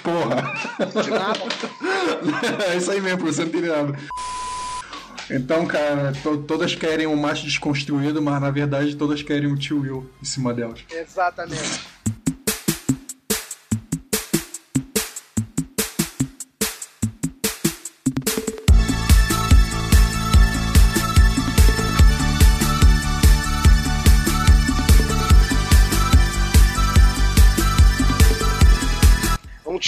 [0.02, 0.54] Porra.
[1.02, 1.40] De nada.
[2.66, 3.92] é isso aí mesmo, você não tem nada.
[5.30, 9.82] Então, cara, to todas querem um macho desconstruído, mas na verdade todas querem um tio
[9.82, 10.80] Will em cima delas.
[10.90, 11.86] Exatamente.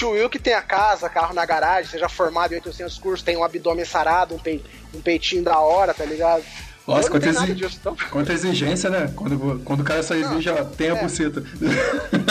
[0.00, 3.36] Tio Will que tem a casa, carro na garagem, seja formado em 800 cursos, tem
[3.36, 4.64] um abdômen sarado, um, pe...
[4.94, 6.42] um peitinho da hora, tá ligado?
[6.86, 7.54] Nossa, quanta, exig...
[7.54, 7.96] disso, então...
[8.10, 9.12] quanta, exigência, né?
[9.14, 11.02] Quando, quando o cara só exige, já tem a é.
[11.02, 11.44] buceta.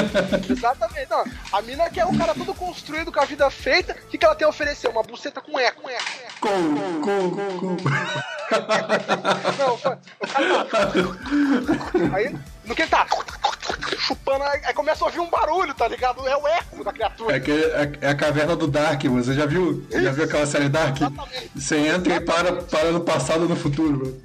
[0.49, 1.10] Exatamente.
[1.10, 3.93] Não, a mina quer o cara todo construído com a vida feita.
[3.93, 4.89] O que, que ela tem a oferecer?
[4.89, 5.93] Uma buceta com E, com E,
[6.41, 7.01] com E.
[7.01, 8.38] Com, com, com.
[9.57, 10.91] Não, o cara tá...
[12.15, 12.35] Aí,
[12.65, 13.07] no que ele tá...
[13.97, 16.27] chupando, aí começa a ouvir um barulho, tá ligado?
[16.27, 17.35] É o eco da criatura.
[17.35, 19.85] É, que é, é a caverna do Dark, você já viu?
[19.91, 20.97] Já viu aquela série Dark?
[20.97, 21.51] Exatamente.
[21.55, 24.19] Você entra e para, para no passado ou no futuro.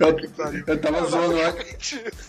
[0.00, 1.54] eu, eu tava zoando lá.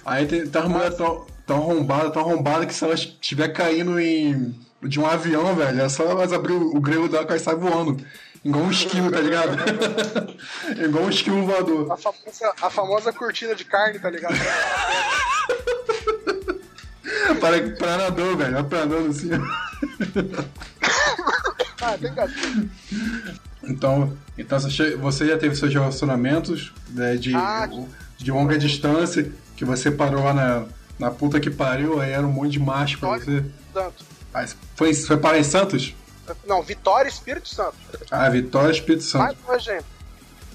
[0.06, 4.00] Aí tem, tá uma mulher tão, tão arrombada, tão arrombada que se ela estiver caindo
[4.00, 7.40] em, de um avião, velho, é só elas abrir o, o grelo dela que ela
[7.40, 8.04] sai voando.
[8.44, 9.58] Igual um esquilo, tá ligado?
[10.84, 11.92] Igual um esquilo voador.
[11.92, 14.36] A famosa, a famosa cortina de carne, tá ligado?
[17.42, 18.64] para, planador, velho.
[18.64, 19.32] Planando assim.
[21.82, 22.70] ah, tem gatinho.
[23.64, 24.60] Então, então
[25.00, 27.68] você já teve seus relacionamentos né, de, ah,
[28.18, 30.66] de longa distância, que você parou lá na,
[30.98, 33.44] na puta que pariu, aí era um monte de macho pra você.
[33.74, 34.17] Tanto.
[34.76, 35.96] Foi, foi para em Santos?
[36.46, 37.78] Não, Vitória Espírito Santo.
[38.12, 39.38] Ah, Vitória Espírito Santo.
[39.48, 39.86] Mais gente.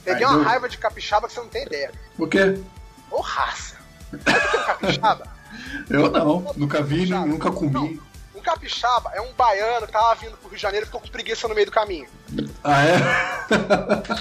[0.05, 1.93] Peguei uma raiva de capixaba que você não tem ideia.
[2.17, 2.59] Por quê?
[3.11, 3.77] Ô, raça.
[4.11, 5.27] Sabe o é capixaba?
[5.89, 7.73] Eu não, nunca vi, nunca comi.
[7.73, 8.13] Não.
[8.35, 11.09] Um capixaba é um baiano que tava vindo pro Rio de Janeiro e ficou com
[11.09, 12.09] preguiça no meio do caminho.
[12.65, 12.99] Ah, é?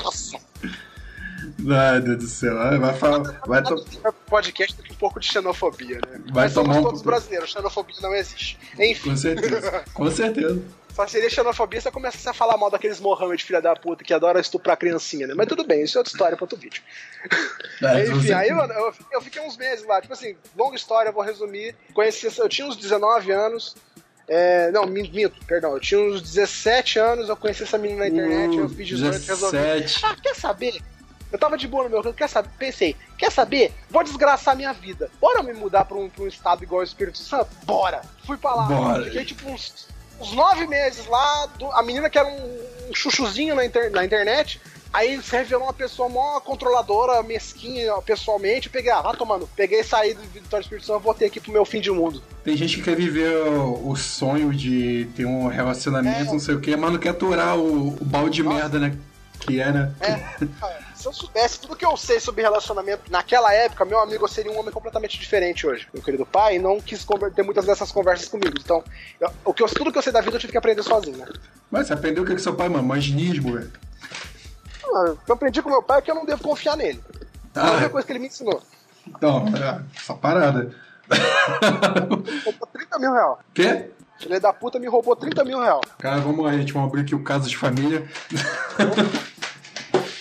[0.03, 0.37] Nossa.
[1.69, 2.55] Ai, Deus do céu.
[2.79, 3.39] Vai falar.
[3.45, 3.85] Vai to...
[4.27, 6.21] podcast tem um pouco de xenofobia, né?
[6.31, 8.57] Vai Mas tomar somos todos brasileiros, xenofobia não existe.
[8.79, 9.11] Enfim.
[9.11, 9.83] Com certeza.
[9.93, 10.61] Com certeza.
[10.93, 14.13] Só seria xenofobia se você começasse a falar mal daqueles Mohammed, filha da puta, que
[14.13, 15.33] adora estuprar criancinha, né?
[15.33, 16.81] Mas tudo bem, isso é outra história pra outro vídeo.
[17.81, 21.13] É, Enfim, aí eu, eu, eu, fiquei uns meses lá, tipo assim, longa história, eu
[21.13, 21.75] vou resumir.
[21.93, 23.75] Conheci, eu tinha uns 19 anos.
[24.27, 25.73] É, não, minto, perdão.
[25.73, 29.15] Eu tinha uns 17 anos, eu conheci essa menina na internet, uh, eu fiz 18
[29.15, 29.57] e resolvi.
[30.03, 30.81] Ah, quer saber?
[31.31, 32.49] Eu tava de boa no meu canto, quer saber?
[32.57, 33.73] Pensei, quer saber?
[33.89, 35.09] Vou desgraçar minha vida.
[35.19, 37.49] Bora me mudar pra um, pra um estado igual o Espírito Santo?
[37.63, 38.01] Bora!
[38.25, 38.63] Fui pra lá.
[38.63, 39.03] Bora.
[39.05, 39.87] Fiquei tipo uns
[40.19, 44.05] uns nove meses lá, do, a menina que era um, um chuchuzinho na, inter, na
[44.05, 44.61] internet,
[44.93, 48.67] Aí se revelou uma pessoa mó controladora, mesquinha, pessoalmente.
[48.67, 49.47] Eu peguei, ah, vai tomando.
[49.55, 52.21] Peguei, saí do Vitória Espírito Santo e voltei aqui pro meu fim de mundo.
[52.43, 56.33] Tem gente que quer viver o, o sonho de ter um relacionamento, é.
[56.33, 58.97] não sei o quê, mas não quer aturar o, o balde de merda, né?
[59.39, 59.93] Que é, né?
[60.01, 60.45] É.
[61.01, 64.59] se eu soubesse tudo que eu sei sobre relacionamento naquela época, meu amigo seria um
[64.59, 68.53] homem completamente diferente hoje, meu querido pai, não quis ter muitas dessas conversas comigo.
[68.59, 68.83] Então,
[69.19, 71.17] eu, o que eu, tudo que eu sei da vida eu tive que aprender sozinho,
[71.17, 71.25] né?
[71.71, 72.87] Mas você aprendeu o que, é que seu pai, mano?
[72.87, 73.71] Manginismo, velho?
[74.93, 77.01] Ah, eu aprendi com meu pai que eu não devo confiar nele.
[77.55, 78.61] Ah, a única coisa que ele me ensinou.
[79.07, 80.71] Então, é, essa parada.
[82.45, 83.37] roubou 30 mil reais.
[83.53, 83.89] Quê?
[84.19, 85.81] Filho da puta me roubou 30 mil reais.
[85.97, 86.71] Cara, vamos lá, gente.
[86.71, 88.07] Vamos abrir aqui o caso de família.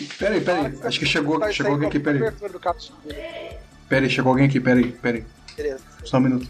[0.06, 0.78] Peraí, peraí.
[0.82, 2.32] Acho que chegou, chegou alguém aqui, peraí.
[3.88, 5.24] Peraí, chegou alguém aqui, peraí, peraí.
[5.56, 5.82] Beleza.
[6.04, 6.48] Só um minuto.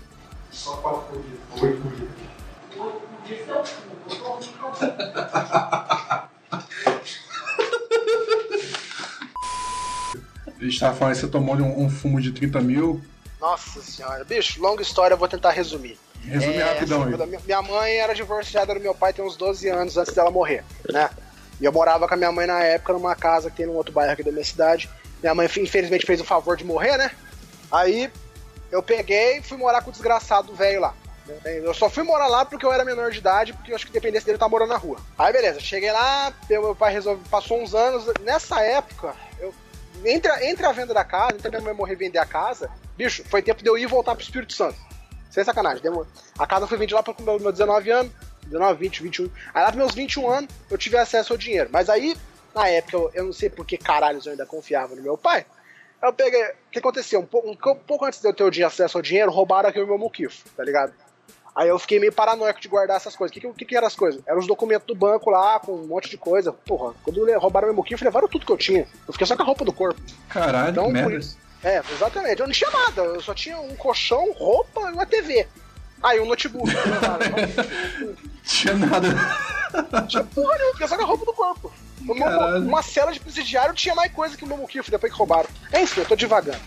[10.61, 13.01] A gente tava falando que você tomou um, um, fumo de 30 mil.
[13.41, 15.99] Nossa senhora, bicho, longa história, eu vou tentar resumir.
[16.23, 17.39] Resume é, rapidão assim, aí.
[17.47, 21.09] Minha mãe era divorciada do meu pai tem uns 12 anos antes dela morrer, né?
[21.61, 23.93] E eu morava com a minha mãe na época numa casa que tem num outro
[23.93, 24.89] bairro aqui da minha cidade.
[25.23, 27.11] Minha mãe, infelizmente, fez o favor de morrer, né?
[27.71, 28.11] Aí
[28.73, 30.95] eu peguei e fui morar com o desgraçado velho lá.
[31.45, 33.93] Eu só fui morar lá porque eu era menor de idade, porque eu acho que
[33.93, 34.99] dependesse dele tá morando na rua.
[35.19, 38.05] Aí beleza, cheguei lá, meu pai resolveu, passou uns anos.
[38.23, 39.55] Nessa época, eu,
[40.05, 42.27] entre, a, entre a venda da casa, entre a minha mãe morrer e vender a
[42.27, 44.77] casa, bicho, foi tempo de eu ir voltar pro Espírito Santo.
[45.31, 45.83] Sem sacanagem.
[45.83, 46.07] Deu,
[46.39, 48.13] a casa foi vendida lá pro meu, meu 19 anos.
[48.51, 49.31] 19, 20, 21.
[49.55, 51.71] Aí lá pros meus 21 anos eu tive acesso ao dinheiro.
[51.73, 52.17] Mas aí,
[52.55, 55.47] na época, eu, eu não sei por que caralho eu ainda confiava no meu pai.
[56.03, 56.43] Eu peguei.
[56.45, 57.21] O que aconteceu?
[57.21, 59.99] Um pouco, um pouco antes de eu ter acesso ao dinheiro, roubaram aqui o meu
[59.99, 60.93] muquifo, tá ligado?
[61.55, 63.37] Aí eu fiquei meio paranoico de guardar essas coisas.
[63.37, 64.23] O que, que, que, eram as coisas?
[64.27, 66.53] Eram os documentos do banco lá, com um monte de coisa.
[66.53, 68.87] Porra, quando roubaram meu muquifo, levaram tudo que eu tinha.
[69.07, 70.01] Eu fiquei só com a roupa do corpo.
[70.29, 71.21] Caralho, então, merda.
[71.63, 72.41] É, exatamente.
[72.41, 73.03] Eu não tinha nada.
[73.03, 75.47] Eu só tinha um colchão, roupa e uma TV.
[76.03, 76.71] Aí um notebook.
[78.45, 79.09] Tinha nada.
[80.09, 81.73] Tinha porra nenhuma, porque só com a roupa do corpo.
[82.01, 85.49] Uma, uma, cela de presidiário tinha mais coisa que o meu Mukifo, depois que roubaram.
[85.75, 86.59] Enfim, eu tô devagando.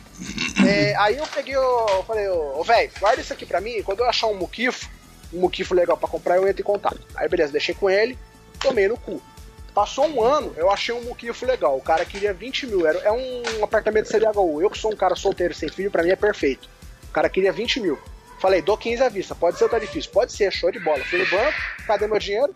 [0.66, 4.02] é, aí eu peguei, eu falei, ô oh, velho, guarda isso aqui pra mim, quando
[4.02, 4.90] eu achar um Mukifo,
[5.34, 7.02] um Mukifo legal pra comprar, eu entro em contato.
[7.16, 8.18] Aí beleza, deixei com ele,
[8.60, 9.22] tomei no cu.
[9.74, 11.76] Passou um ano, eu achei um Mukifo legal.
[11.76, 12.86] O cara queria 20 mil.
[12.86, 14.62] Era, é um apartamento CDHU.
[14.62, 16.70] Eu que sou um cara solteiro sem filho, pra mim é perfeito.
[17.10, 18.00] O cara queria 20 mil.
[18.44, 19.34] Falei, dou 15 à vista.
[19.34, 20.12] Pode ser ou tá difícil?
[20.12, 21.02] Pode ser, show de bola.
[21.06, 22.54] Fui no banco, cadê meu dinheiro?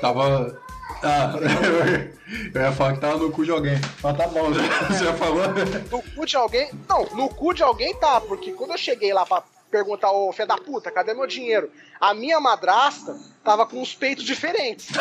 [0.00, 0.60] Tava.
[1.04, 1.32] Ah,
[2.52, 3.80] eu ia falar que tava no cu de alguém.
[4.02, 4.50] Mas tá bom,
[4.90, 5.44] você já falou?
[5.88, 6.68] No cu de alguém?
[6.88, 10.44] Não, no cu de alguém tá, porque quando eu cheguei lá pra perguntar, ô fé
[10.44, 11.70] da puta, cadê meu dinheiro?
[12.00, 14.88] A minha madrasta tava com uns peitos diferentes.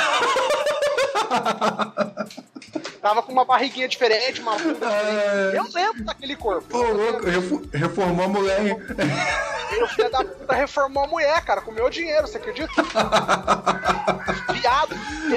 [3.02, 5.56] Tava com uma barriguinha diferente, uma bunda diferente.
[5.56, 6.78] Eu lembro daquele corpo.
[6.78, 7.26] Ô, louco,
[7.74, 8.78] reformou a mulher, hein?
[9.72, 12.72] E o filho da puta reformou a mulher, cara, com meu dinheiro, você acredita?
[14.54, 14.95] Viado.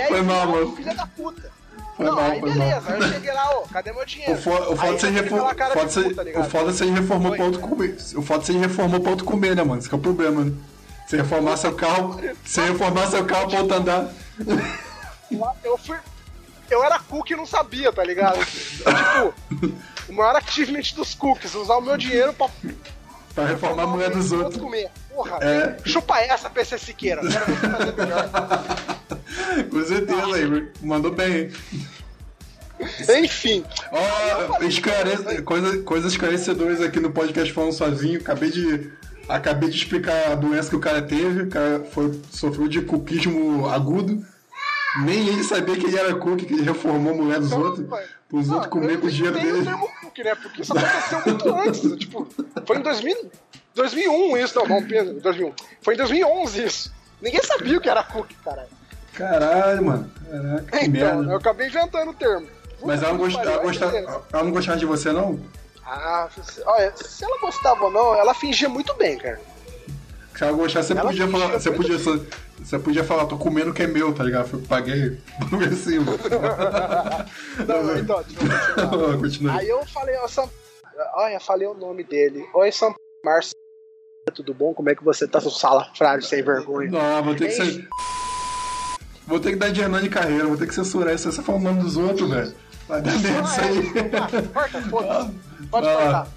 [0.08, 0.76] Foi mal, mano.
[0.76, 1.50] Filha da puta.
[1.96, 2.92] Foi não, mal, aí foi beleza, mal.
[2.92, 4.32] aí eu cheguei lá, ô, cadê meu dinheiro?
[4.32, 5.48] O foda, o foda Aí você eu reformou.
[5.48, 6.44] foda você- ligado?
[6.46, 7.36] o foda você reformou Oi.
[7.36, 7.96] pra outro comer.
[8.16, 9.78] O foda você reformou pra outro comer, né, mano?
[9.78, 10.52] Esse que é o problema, né?
[11.06, 12.20] Você reformar seu carro.
[12.44, 14.08] Você reformar seu carro pra outro andar.
[15.62, 15.96] Eu fui.
[16.74, 18.38] Eu era cook e não sabia, tá ligado?
[18.44, 19.34] tipo,
[20.08, 22.48] o maior achievement dos cookies, usar o meu dinheiro pra
[23.34, 24.60] Pra reformar a mulher dos outros.
[24.60, 24.88] comer.
[25.12, 25.76] Porra, É.
[25.84, 27.20] chupa essa, PC Siqueira.
[27.20, 28.30] Quero você fazer melhor.
[29.70, 31.52] Com certeza, aí, mandou bem, hein?
[33.22, 38.20] Enfim, Ó, esclarece, coisa, coisas esclarecedoras aqui no podcast falando sozinho.
[38.20, 38.92] Acabei de.
[39.28, 41.42] Acabei de explicar a doença que o cara teve.
[41.42, 44.24] O cara foi, sofreu de cuquismo agudo.
[45.02, 47.86] Nem ele sabia que ele era cook, que ele reformou a mulher dos outros.
[48.32, 49.64] Os outros comer com o dinheiro o dele.
[49.64, 50.34] termo cook, né?
[50.36, 51.80] Porque isso aconteceu muito antes.
[51.98, 52.28] Tipo,
[52.66, 53.30] foi em 2000,
[53.74, 55.52] 2001 isso, não, não, Pedro, 2001.
[55.82, 56.92] Foi em 2011 isso.
[57.20, 58.68] Ninguém sabia o que era cook, cara.
[59.12, 60.10] Caralho, mano.
[60.30, 61.32] Caraca, Então, merda.
[61.32, 62.46] eu acabei inventando o termo.
[62.84, 63.96] Mas ela não, gost, ela, gostava,
[64.32, 65.40] ela não gostava de você, não?
[65.86, 66.28] Ah,
[66.66, 69.40] olha, se ela gostava ou não, ela fingia muito bem, cara.
[70.36, 71.48] Se ela gostasse, você Ela podia falar.
[71.52, 71.96] Você podia,
[72.64, 74.48] você podia falar, tô comendo que é meu, tá ligado?
[74.54, 75.18] Eu paguei
[75.50, 76.12] por cima.
[77.68, 79.18] Não, então, deixa eu continuar.
[79.20, 79.56] Continua.
[79.56, 80.48] Aí eu falei, ó, Sam...
[81.14, 82.44] olha, falei o nome dele.
[82.54, 83.54] Oi, Sam Márcio.
[84.34, 84.72] Tudo bom?
[84.72, 86.90] Como é que você tá, seu salafrário sem vergonha?
[86.90, 87.86] Não, vou ter que ser.
[89.26, 91.30] Vou ter que dar de Hernani Carreira, vou ter que censurar isso.
[91.30, 92.54] Você fala o nome dos outros, velho.
[92.88, 94.48] Vai dar merda isso aí.
[94.52, 95.32] Corta, foda-se.
[95.70, 96.28] Pode cortar.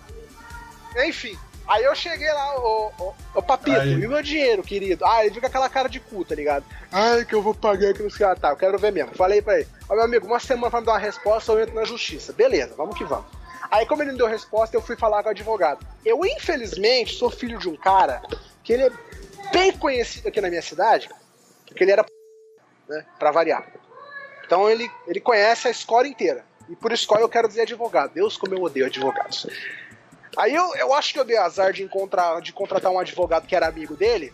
[1.06, 1.38] Enfim,
[1.68, 3.94] aí eu cheguei lá, ô, ô, ô Papito, Aí.
[3.94, 5.06] e o meu dinheiro, querido?
[5.06, 6.66] Ah, ele fica com aquela cara de cu, tá ligado?
[6.92, 9.16] Ai, que eu vou pagar que não sei tá, eu quero ver mesmo.
[9.16, 11.76] Falei pra ele, ó, meu amigo, uma semana pra me dar uma resposta, eu entro
[11.76, 12.34] na justiça.
[12.34, 13.26] Beleza, vamos que vamos.
[13.70, 15.86] Aí, como ele não deu resposta, eu fui falar com o advogado.
[16.06, 18.22] Eu, infelizmente, sou filho de um cara
[18.64, 18.92] que ele é
[19.52, 21.10] bem conhecido aqui na minha cidade,
[21.66, 22.06] porque ele era
[22.88, 23.68] né, pra variar.
[24.46, 26.46] Então ele, ele conhece a escola inteira.
[26.70, 28.14] E por escola eu quero dizer advogado.
[28.14, 29.48] Deus, como eu odeio advogados.
[30.38, 33.56] Aí eu, eu acho que eu dei azar de, encontrar, de contratar um advogado que
[33.56, 34.32] era amigo dele,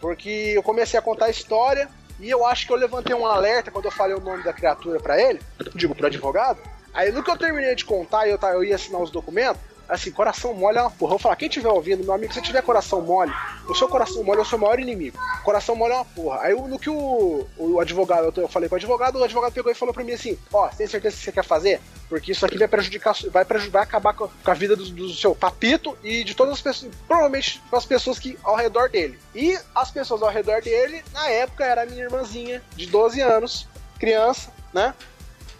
[0.00, 1.88] porque eu comecei a contar a história
[2.18, 4.98] e eu acho que eu levantei um alerta quando eu falei o nome da criatura
[4.98, 5.40] pra ele,
[5.74, 6.58] digo pro advogado.
[6.94, 9.60] Aí no que eu terminei de contar e eu, ta- eu ia assinar os documentos,
[9.88, 11.10] assim, coração mole é uma porra.
[11.10, 13.32] Eu vou falar, quem tiver ouvindo, meu amigo, se tiver coração mole,
[13.68, 15.18] o seu coração mole é o seu maior inimigo.
[15.44, 16.40] Coração mole é uma porra.
[16.42, 19.74] Aí no que o, o advogado, eu, falei com o advogado, o advogado pegou e
[19.74, 21.80] falou pra mim assim: Ó, você tem certeza que você quer fazer?
[22.08, 25.34] Porque isso aqui vai prejudicar, vai, preju- vai acabar com a, vida do, do seu
[25.34, 29.18] papito e de todas as pessoas, provavelmente com as pessoas que ao redor dele.
[29.34, 33.66] E as pessoas ao redor dele, na época, era a minha irmãzinha de 12 anos,
[33.98, 34.94] criança, né?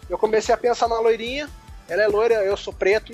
[0.09, 1.49] Eu comecei a pensar na loirinha,
[1.87, 3.13] ela é loira, eu sou preto,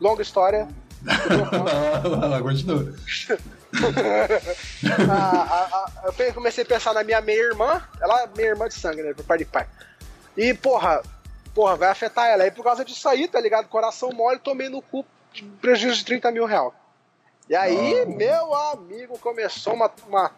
[0.00, 0.68] longa história.
[1.02, 2.94] Vai lá, continua.
[5.10, 8.68] A- a- a- eu pe- comecei a pensar na minha meia-irmã, ela é minha irmã
[8.68, 9.66] de sangue, né, por pai de pai.
[10.36, 11.02] E, porra,
[11.54, 12.44] porra, vai afetar ela.
[12.44, 13.68] Aí por causa disso aí, tá ligado?
[13.68, 16.72] Coração mole, tomei no cu de prejuízo de 30 mil reais.
[17.48, 20.30] E aí, meu amigo, começou uma, uma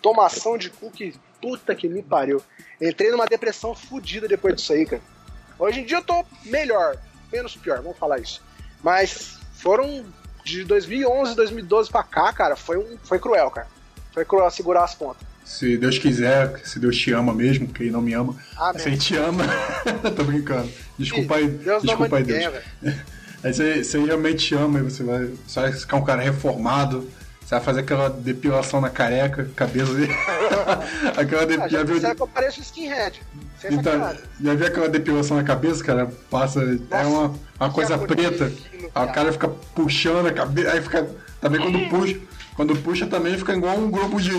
[0.00, 2.42] tomação de cu que puta que me pariu.
[2.80, 5.02] Entrei numa depressão fodida depois disso aí, cara.
[5.58, 6.96] Hoje em dia eu tô melhor,
[7.32, 8.42] menos pior, vamos falar isso.
[8.82, 10.04] Mas foram
[10.44, 13.66] de 2011, 2012 pra cá, cara, foi, um, foi cruel, cara.
[14.12, 15.26] Foi cruel segurar as pontas.
[15.44, 18.34] Se Deus quiser, se Deus te ama mesmo, ele não me ama.
[18.56, 18.82] Amém.
[18.82, 19.44] Se ele te ama,
[20.16, 20.70] tô brincando.
[20.98, 22.64] Desculpa aí, Deus desculpa aí, ninguém, Deus.
[22.82, 23.00] velho.
[23.44, 27.08] Aí você, você realmente te ama, e você vai, você vai ficar um cara reformado,
[27.40, 29.92] você vai fazer aquela depilação na careca, cabeça
[31.16, 33.20] aquela Ah, de, já já viu, que eu pareço skinhead.
[33.60, 34.22] Sem então, sacanagem.
[34.40, 36.06] já viu aquela depilação na cabeça, cara?
[36.30, 38.52] Passa, é uma, uma coisa preta.
[38.94, 39.32] A cara.
[39.32, 41.08] fica puxando a cabeça, aí fica.
[41.40, 42.20] Também quando puxa,
[42.54, 44.32] quando puxa também fica igual um globo de.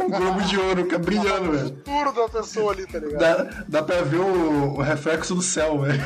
[0.00, 1.64] um globo de ouro, fica brilhando, O velho.
[1.68, 3.18] futuro da pessoa ali, tá ligado?
[3.20, 6.02] Dá, dá pra ver o, o reflexo do céu, velho.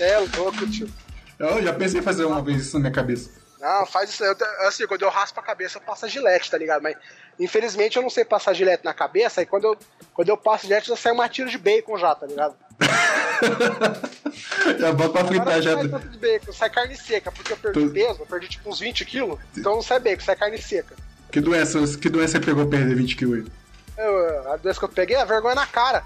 [0.00, 0.88] É louco, tio.
[1.38, 3.30] Eu já pensei em fazer uma vez isso na minha cabeça.
[3.60, 4.22] Não, faz isso.
[4.22, 4.36] Eu
[4.68, 6.82] Assim, quando eu raspo a cabeça, eu passo a gilete, tá ligado?
[6.82, 6.96] Mas,
[7.38, 9.76] infelizmente, eu não sei passar gilete na cabeça, e quando eu,
[10.12, 12.54] quando eu passo gilete, já sai uma tira de bacon já, tá ligado?
[14.78, 15.74] Já bota pra fritar já.
[15.74, 18.68] sai tanto de bacon, sai carne seca, porque eu perdi Tu- peso, eu perdi tipo
[18.70, 20.94] uns 20 quilos, então não sai bacon, sai carne seca.
[21.30, 23.46] Que doença, que doença você pegou perder 20 quilos?
[23.96, 26.02] Eu, a doença que eu peguei é a vergonha na cara.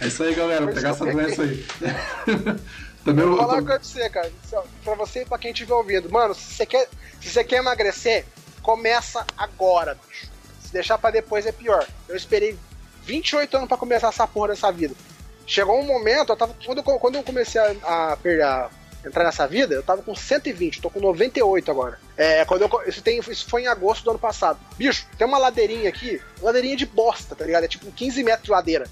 [0.00, 0.66] É isso aí, galera.
[0.68, 1.64] Pegar essa doença aí.
[3.04, 4.32] Também eu, Vou falar uma eu, coisa pra você, cara.
[4.84, 6.10] Pra você e pra quem estiver ouvindo.
[6.10, 6.88] Mano, se você quer,
[7.20, 8.24] se você quer emagrecer,
[8.64, 10.26] começa agora, bicho.
[10.60, 11.86] Se deixar pra depois é pior.
[12.08, 12.58] Eu esperei
[13.04, 14.94] 28 anos pra começar essa porra dessa vida.
[15.46, 18.70] chegou um momento, eu tava, quando, eu, quando eu comecei a, a a,
[19.06, 22.00] entrar nessa vida, eu tava com 120, tô com 98 agora.
[22.16, 24.58] É, quando eu, isso, tem, isso foi em agosto do ano passado.
[24.78, 27.64] Bicho, tem uma ladeirinha aqui, ladeirinha de bosta, tá ligado?
[27.64, 28.86] É tipo 15 metros de ladeira.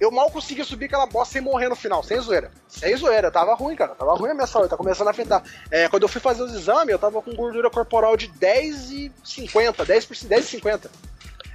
[0.00, 2.50] Eu mal conseguia subir aquela bosta sem morrer no final, sem zoeira.
[2.68, 3.94] Sem zoeira, tava ruim, cara.
[3.94, 5.42] Tava ruim a minha saúde, tá começando a afetar.
[5.70, 10.28] É, quando eu fui fazer os exames, eu tava com gordura corporal de 10,50, 10%,
[10.28, 10.90] 10,50.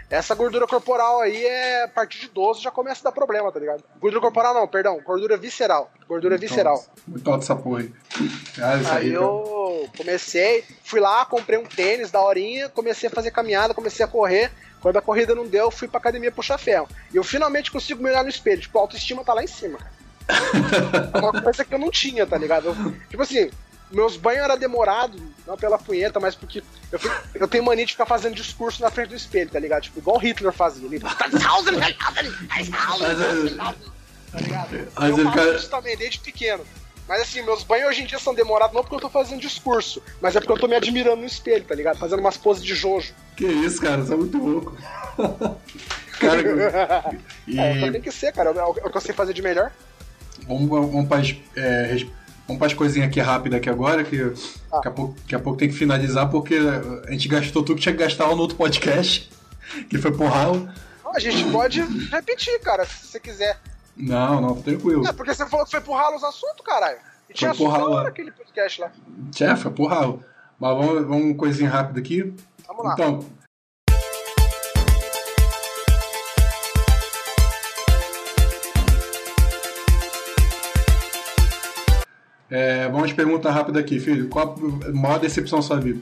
[0.09, 3.59] Essa gordura corporal aí é a partir de 12 já começa a dar problema, tá
[3.59, 3.83] ligado?
[3.99, 5.91] Gordura corporal não, perdão, gordura visceral.
[6.07, 6.83] Gordura visceral.
[7.07, 7.93] Muito alto essa porra aí.
[8.59, 9.58] Ah, aí, aí eu
[9.97, 14.51] comecei, fui lá, comprei um tênis da horinha, comecei a fazer caminhada, comecei a correr.
[14.81, 16.87] Quando a corrida não deu, eu fui pra academia puxar ferro.
[17.13, 18.61] E eu finalmente consigo me olhar no espelho.
[18.61, 19.91] Tipo, a autoestima tá lá em cima, cara.
[21.13, 22.67] É uma coisa que eu não tinha, tá ligado?
[22.67, 22.75] Eu,
[23.09, 23.49] tipo assim,
[23.91, 26.99] meus banhos eram demorados, não pela punheta, mas porque eu,
[27.33, 29.83] eu tenho mania de ficar fazendo discurso na frente do espelho, tá ligado?
[29.83, 30.85] Tipo, igual Hitler fazia.
[30.85, 31.27] Ele, tá
[34.39, 34.75] ligado?
[34.75, 36.65] Eu faço isso também desde pequeno.
[37.09, 39.99] Mas assim, meus banhos hoje em dia são demorados não porque eu tô fazendo discurso,
[40.21, 41.97] mas é porque eu tô me admirando no espelho, tá ligado?
[41.97, 43.15] Fazendo umas poses de Jojo.
[43.35, 44.77] Que isso, cara, você é muito louco.
[46.19, 47.59] cara, e...
[47.59, 48.51] é, tem que ser, cara.
[48.51, 49.71] É o que eu sei fazer de melhor.
[50.47, 51.21] Vamos, vamos para
[51.57, 51.97] é,
[52.47, 54.21] Vamos para as coisinhas aqui rápidas aqui agora, que
[54.71, 54.75] ah.
[54.75, 56.57] daqui, a pouco, daqui a pouco tem que finalizar, porque
[57.07, 59.31] a gente gastou tudo que tinha que gastar no outro podcast,
[59.89, 60.69] que foi por ralo.
[61.13, 61.81] A gente pode
[62.11, 63.59] repetir, cara, se você quiser.
[63.99, 65.05] Não, não, tranquilo.
[65.05, 66.97] É, porque você falou que foi por ralo os assuntos, caralho.
[67.29, 68.91] E tinha foi assunto lá naquele podcast lá.
[69.31, 70.23] Tinha, foi por ralo.
[70.57, 72.33] Mas vamos, vamos uma coisinha rápida aqui.
[72.65, 72.93] Vamos lá.
[72.93, 73.25] Então,
[82.51, 84.27] É, vamos perguntar rápida aqui, filho.
[84.27, 84.55] Qual
[84.87, 86.01] a maior decepção da sua vida?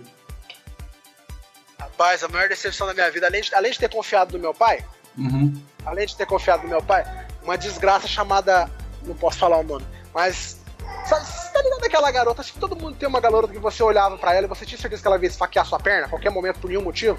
[1.78, 4.54] Rapaz, a maior decepção da minha vida, além de, além de ter confiado no meu
[4.54, 4.86] pai,
[5.18, 5.54] uhum.
[5.86, 7.04] além de ter confiado no meu pai,
[7.48, 8.70] uma desgraça chamada.
[9.04, 10.58] Não posso falar o nome, mas.
[11.06, 12.42] Sabe, você tá ligado aquela garota?
[12.42, 14.78] Acho que todo mundo tem uma garota que você olhava para ela e você tinha
[14.78, 17.18] certeza que ela ia esfaquear sua perna a qualquer momento por nenhum motivo?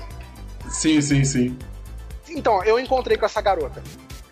[0.70, 1.58] Sim, sim, sim.
[2.28, 3.82] Então, eu encontrei com essa garota.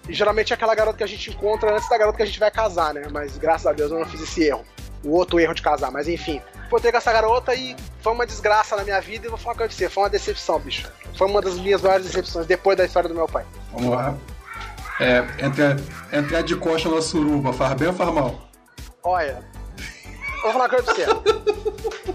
[0.08, 2.38] E geralmente é aquela garota que a gente encontra antes da garota que a gente
[2.38, 3.08] vai casar, né?
[3.10, 4.64] Mas graças a Deus eu não fiz esse erro.
[5.02, 6.40] O outro erro de casar, mas enfim.
[6.66, 9.68] Encontrei com essa garota e foi uma desgraça na minha vida e vou falar com
[9.68, 10.90] você, foi uma decepção, bicho.
[11.16, 13.44] Foi uma das minhas maiores decepções depois da história do meu pai.
[13.72, 14.14] Vamos lá.
[14.98, 15.76] É, entrar,
[16.12, 18.48] entrar de coxa na suruba, faz bem ou faz mal?
[19.02, 19.44] Olha,
[20.42, 21.04] vou falar com você.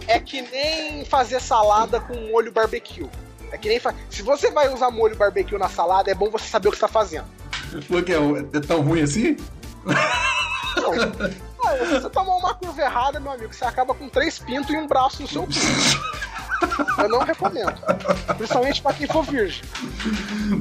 [0.08, 3.08] É que nem fazer salada com molho barbecue.
[3.52, 3.94] É que nem fa...
[4.10, 6.88] Se você vai usar molho barbecue na salada, é bom você saber o que está
[6.88, 7.26] fazendo.
[7.88, 9.38] Porque é tão ruim assim?
[10.78, 10.94] Não.
[11.86, 14.88] Se você tomar uma curva errada, meu amigo, você acaba com três pintos e um
[14.88, 15.52] braço no seu cu.
[16.98, 17.74] Eu não recomendo.
[18.38, 19.64] Principalmente pra quem for virgem.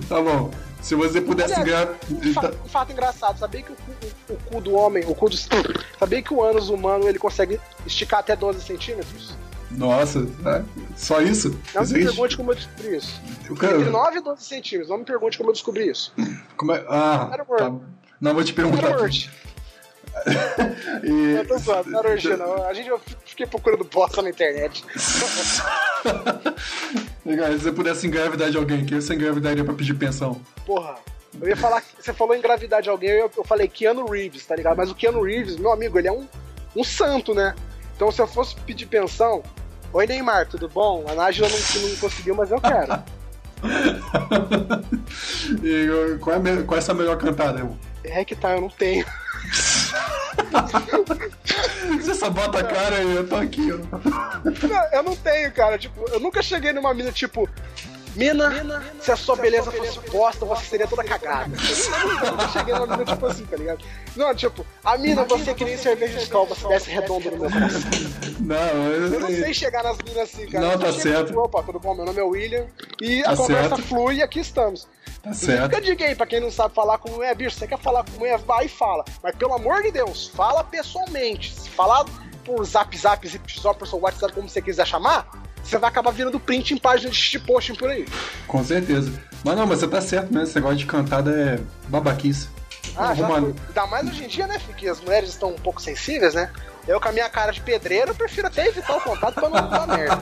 [0.09, 0.51] Tá bom.
[0.81, 1.89] Se você pudesse ganhar.
[2.11, 3.93] Um, fa um, fato engraçado, sabia que o cu,
[4.29, 5.37] o, o cu, do homem, o cu do.
[5.37, 9.35] Sabia que o ânus humano ele consegue esticar até 12 centímetros?
[9.71, 10.65] Nossa, né?
[10.97, 11.57] só isso?
[11.75, 12.01] Não Existe?
[12.01, 13.21] me pergunte como eu descobri isso.
[13.49, 13.81] Eu quero...
[13.81, 16.13] Entre 9 e 12 centímetros, não me pergunte como eu descobri isso.
[16.57, 16.85] Como é?
[16.89, 17.73] Ah, tá.
[18.21, 18.97] Não, vou te perguntar.
[21.05, 21.35] e...
[21.37, 22.65] Eu tô zoando, não era orgia, não.
[22.67, 24.85] A gente eu fiquei procurando bosta na internet.
[27.31, 30.41] Legal, se você pudesse engravidar de alguém, quem você engravidaria pra pedir pensão?
[30.67, 30.97] Porra.
[31.41, 34.77] Eu ia falar, você falou engravidar de alguém, eu, eu falei Keanu Reeves, tá ligado?
[34.77, 36.27] Mas o Keanu Reeves, meu amigo, ele é um,
[36.75, 37.55] um santo, né?
[37.95, 39.45] Então se eu fosse pedir pensão,
[39.93, 41.05] Oi Neymar, tudo bom?
[41.09, 43.01] A Nájila não, não conseguiu, mas eu quero.
[45.63, 47.79] e qual é, qual é essa melhor cantada, irmão?
[48.05, 49.05] É que tá, eu não tenho.
[52.01, 53.77] Você só bota a cara e eu tô aqui, ó.
[54.69, 55.79] Não, eu não tenho, cara.
[55.79, 57.49] Tipo, eu nunca cheguei numa mina, tipo,
[58.17, 61.51] Mina, Mina, se a sua se beleza, a sua fosse bosta, você seria toda cagada.
[61.57, 63.85] Eu cheguei numa mina tipo assim, tá ligado?
[64.17, 67.51] Não, tipo, a mina, você que nem cerveja de escola, se desse redondo no meu
[67.51, 67.81] coração.
[68.41, 70.67] Não, eu, eu não sei chegar nas minas assim, cara.
[70.67, 71.27] Não, tá certo.
[71.29, 71.95] Tipo, Opa, tudo bom?
[71.95, 72.67] Meu nome é William.
[73.01, 73.83] E tá a conversa certo.
[73.83, 74.89] flui e aqui estamos.
[75.23, 75.63] Tá certo.
[75.63, 78.19] Nunca diga aí, pra quem não sabe falar com mulher, bicho, você quer falar com
[78.19, 79.05] mulher, vai e fala.
[79.23, 81.55] Mas pelo amor de Deus, fala pessoalmente.
[81.55, 82.05] Se falar
[82.45, 85.29] por zap zap, zip zop, por seu WhatsApp, como você quiser chamar,
[85.63, 88.07] você vai acabar virando print em páginas de posting por aí.
[88.47, 89.13] Com certeza.
[89.45, 92.49] Mas não, mas você tá certo mesmo, esse negócio de cantada é babaquice.
[92.97, 93.27] Ah, já.
[93.27, 96.51] Ainda mais hoje em dia, né, porque as mulheres estão um pouco sensíveis, né?
[96.89, 99.87] Eu com a minha cara de pedreiro, prefiro até evitar o contato pra não dar
[99.87, 100.19] merda.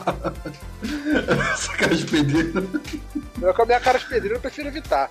[1.53, 2.82] Essa cara de pedreiro.
[3.41, 5.09] Eu com a minha cara de pedreiro, eu prefiro evitar.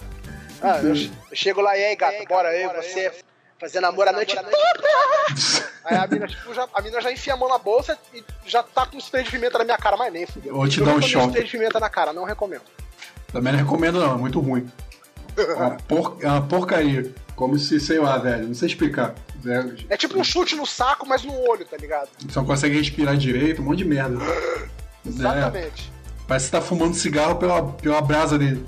[0.62, 3.12] Ah, eu, eu chego lá e aí, gato, bora aí, você
[3.60, 4.50] fazer namoro a noite toda.
[5.84, 8.62] Aí a mina, tipo, já, a mina já enfia a mão na bolsa e já
[8.62, 10.54] tá com spray de pimenta na minha cara, mas nem fudeu.
[10.54, 11.28] Vou te dar um choque.
[11.28, 12.64] spray de pimenta na cara, não recomendo.
[13.32, 14.70] Também não recomendo não, é muito ruim.
[15.38, 17.14] É uma, por, é uma porcaria.
[17.36, 19.14] Como se, sei lá, velho, não sei explicar.
[19.90, 22.10] É tipo um chute no saco, mas no olho, tá ligado?
[22.30, 24.18] Só não consegue respirar direito, um monte de merda.
[25.06, 25.92] Exatamente.
[25.94, 28.66] É, parece que tá fumando cigarro pela, pela brasa dele.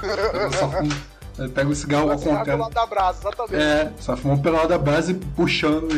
[1.44, 2.44] fuma, pega o cigarro ao contrário.
[2.44, 3.54] pelo lado da brasa, exatamente.
[3.62, 5.88] É, só fumando pelo lado da brasa e puxando.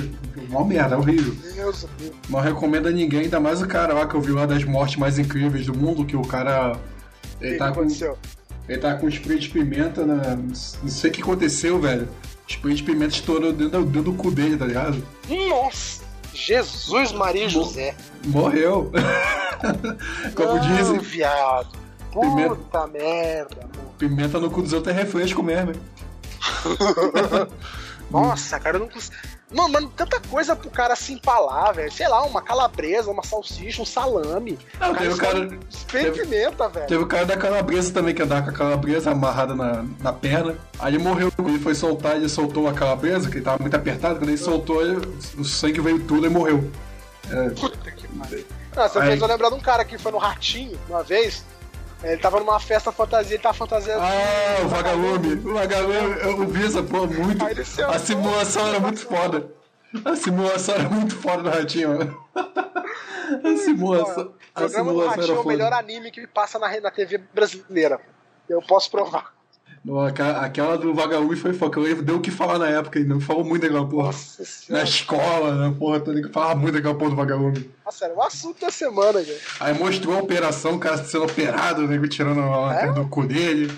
[0.48, 1.34] Uma merda, é horrível.
[1.54, 2.12] Deus, Deus.
[2.28, 4.96] Não recomendo a ninguém, ainda mais o cara lá que eu vi lá das mortes
[4.96, 6.76] mais incríveis do mundo, que o cara.
[7.40, 7.80] Ele tá com.
[7.80, 8.18] Aconteceu?
[8.68, 10.36] Ele tá com spray de pimenta na.
[10.36, 12.08] Não sei o que aconteceu, velho.
[12.46, 15.02] Spray de pimenta estourou dentro, dentro do cu dele, tá ligado?
[15.48, 16.02] Nossa!
[16.34, 17.94] Jesus Maria José.
[18.26, 18.90] Morreu.
[20.34, 20.98] Como Não, dizem.
[20.98, 21.68] viado.
[22.12, 23.56] Puta pimenta, merda.
[23.56, 23.94] Mano.
[23.98, 25.80] Pimenta no cu dos outros é refresco mesmo, hein?
[28.10, 29.16] Nossa, cara, eu não consigo.
[29.50, 31.90] Mano, mano, tanta coisa pro cara se empalar, velho.
[31.90, 34.58] Sei lá, uma calabresa, uma salsicha, um salame.
[34.78, 35.58] Não, teve o cara.
[35.90, 36.86] Teve, pimenta, velho.
[36.86, 40.56] Teve o cara da calabresa também, que andava com a calabresa amarrada na, na perna.
[40.78, 41.32] Aí ele morreu.
[41.38, 44.18] Ele foi soltar, ele soltou a calabresa, que ele tava muito apertado.
[44.18, 45.06] Quando ele soltou, ele,
[45.38, 46.70] o sangue veio tudo e morreu.
[47.30, 47.50] É.
[47.50, 48.44] Puta que pariu.
[48.74, 49.08] Ah, você Aí...
[49.08, 51.44] fez eu lembrar de um cara que foi no Ratinho uma vez.
[52.02, 54.02] Ele tava numa festa fantasia, ele tava fantasiado.
[54.02, 55.34] Ah, o vagalume.
[55.34, 57.44] O vagalume, eu vi essa porra muito.
[57.88, 59.52] A simulação era muito foda.
[60.04, 62.24] A simulação era muito foda do Ratinho, mano.
[62.34, 64.34] A simulação.
[64.54, 68.00] A simulação do Ratinho é o melhor anime que passa na, na TV brasileira.
[68.48, 69.32] Eu posso provar.
[70.40, 73.62] Aquela do Vagalume foi foda, eu deu o que falar na época, não falou muito
[73.62, 74.06] daquela porra.
[74.06, 77.68] Nossa na escola, na porra toda, que falava muito daquela porra do Vagalume.
[77.84, 79.42] Nossa, era o assunto da semana, gente.
[79.58, 83.02] Aí mostrou a operação, o cara sendo operado, né, tirando a lanterna é?
[83.02, 83.72] do cu dele.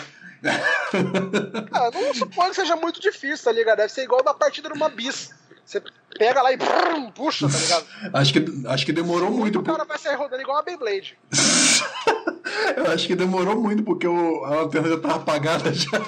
[1.73, 3.79] Ah, não suponho que seja muito difícil, tá ligado?
[3.79, 5.31] Deve ser igual da partida numa bis.
[5.65, 5.83] Você
[6.19, 6.59] pega lá e
[7.15, 7.87] puxa, tá ligado?
[8.13, 9.61] acho, que, acho que demorou muito.
[9.61, 11.17] O cara vai sair rodando igual uma Beyblade.
[12.77, 15.91] Eu acho que demorou muito, porque o, a lanterna já tava apagada já.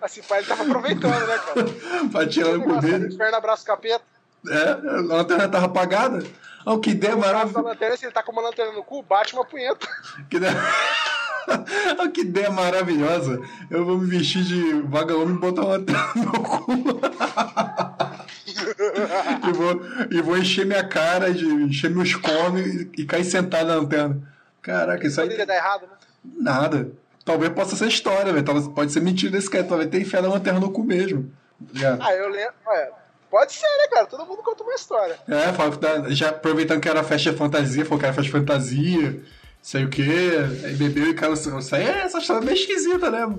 [0.00, 1.66] assim, pai, ele tava aproveitando, né, cara?
[2.10, 3.14] pra tirar o dele.
[3.14, 4.02] Inferno abraço capeta.
[4.48, 6.24] É, a lanterna tava apagada.
[6.66, 7.96] Oh, que ideia maravilhosa.
[7.96, 9.86] Se ele tá com uma lanterna no cu, bate uma punheta.
[10.28, 10.54] Que ideia...
[11.98, 13.40] oh, que ideia maravilhosa.
[13.70, 17.00] Eu vou me vestir de vagalume e botar uma lanterna no cu.
[19.48, 23.68] e, vou, e vou encher minha cara, de, encher meus comes e, e cair sentado
[23.68, 24.20] na lanterna.
[24.62, 25.26] Caraca, isso aí.
[25.26, 25.96] Poderia dar errado, né?
[26.36, 26.90] Nada.
[27.24, 28.70] Talvez possa ser história, velho.
[28.70, 29.64] Pode ser mentira desse cara.
[29.64, 31.30] Talvez tenha enfiado a lanterna no cu mesmo.
[32.00, 32.54] Ah, eu lembro.
[33.30, 34.06] pode ser, né, cara?
[34.06, 35.18] Todo mundo conta uma história.
[35.28, 39.22] É, já aproveitando que era festa de fantasia, falou que era festa de fantasia,
[39.62, 40.32] sei o quê.
[40.64, 43.34] Aí bebeu e cara, isso aí é essa história é meio esquisita, né?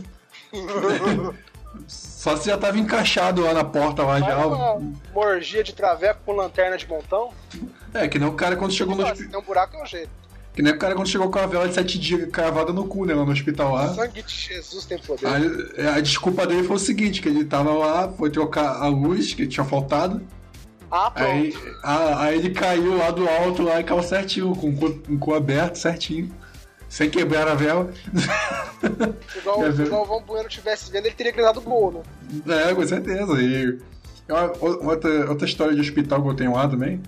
[1.88, 4.46] Só se já tava encaixado lá na porta lá já.
[4.46, 4.82] Uma
[5.14, 7.32] morgia de traveco com lanterna de montão.
[7.94, 9.30] É, que nem o cara quando chegou no hospital.
[9.32, 10.10] Tem um buraco é um jeito.
[10.54, 13.06] Que nem o cara quando chegou com a vela de sete dias cravada no cu,
[13.06, 13.94] né, lá no hospital lá.
[13.94, 15.26] Sangue de Jesus tem poder.
[15.26, 19.34] Aí, a desculpa dele foi o seguinte, que ele tava lá, foi trocar a luz,
[19.34, 20.22] que tinha faltado.
[20.92, 21.32] Ah, pronto.
[21.32, 24.94] Aí, a, aí ele caiu lá do alto lá e caiu certinho, com o cu,
[25.00, 26.30] com o cu aberto, certinho
[26.92, 27.90] sem quebrar a vela.
[29.38, 32.04] Igual, igual o Van Bueno tivesse vendo, ele teria gritado gol,
[32.46, 32.68] né?
[32.68, 33.42] É, com certeza.
[33.42, 33.80] E
[34.60, 37.02] outra, outra história de hospital que eu tenho lá também.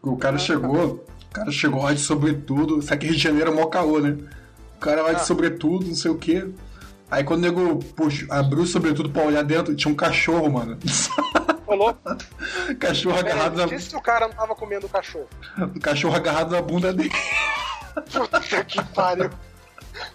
[0.00, 3.50] O cara ah, chegou, o cara chegou lá de sobretudo, sabe que Rio de Janeiro
[3.50, 4.16] é mó caô, né?
[4.76, 5.24] O cara lá de ah.
[5.24, 6.48] sobretudo, não sei o quê.
[7.10, 10.78] Aí quando o nego puxa, abriu o sobretudo pra olhar dentro, tinha um cachorro, mano.
[11.66, 11.92] Falou?
[12.78, 13.66] cachorro agarrado na.
[13.66, 15.26] Por que o cara não tava comendo o cachorro?
[15.74, 17.10] O cachorro agarrado na bunda dele.
[18.02, 19.30] Puta que pariu.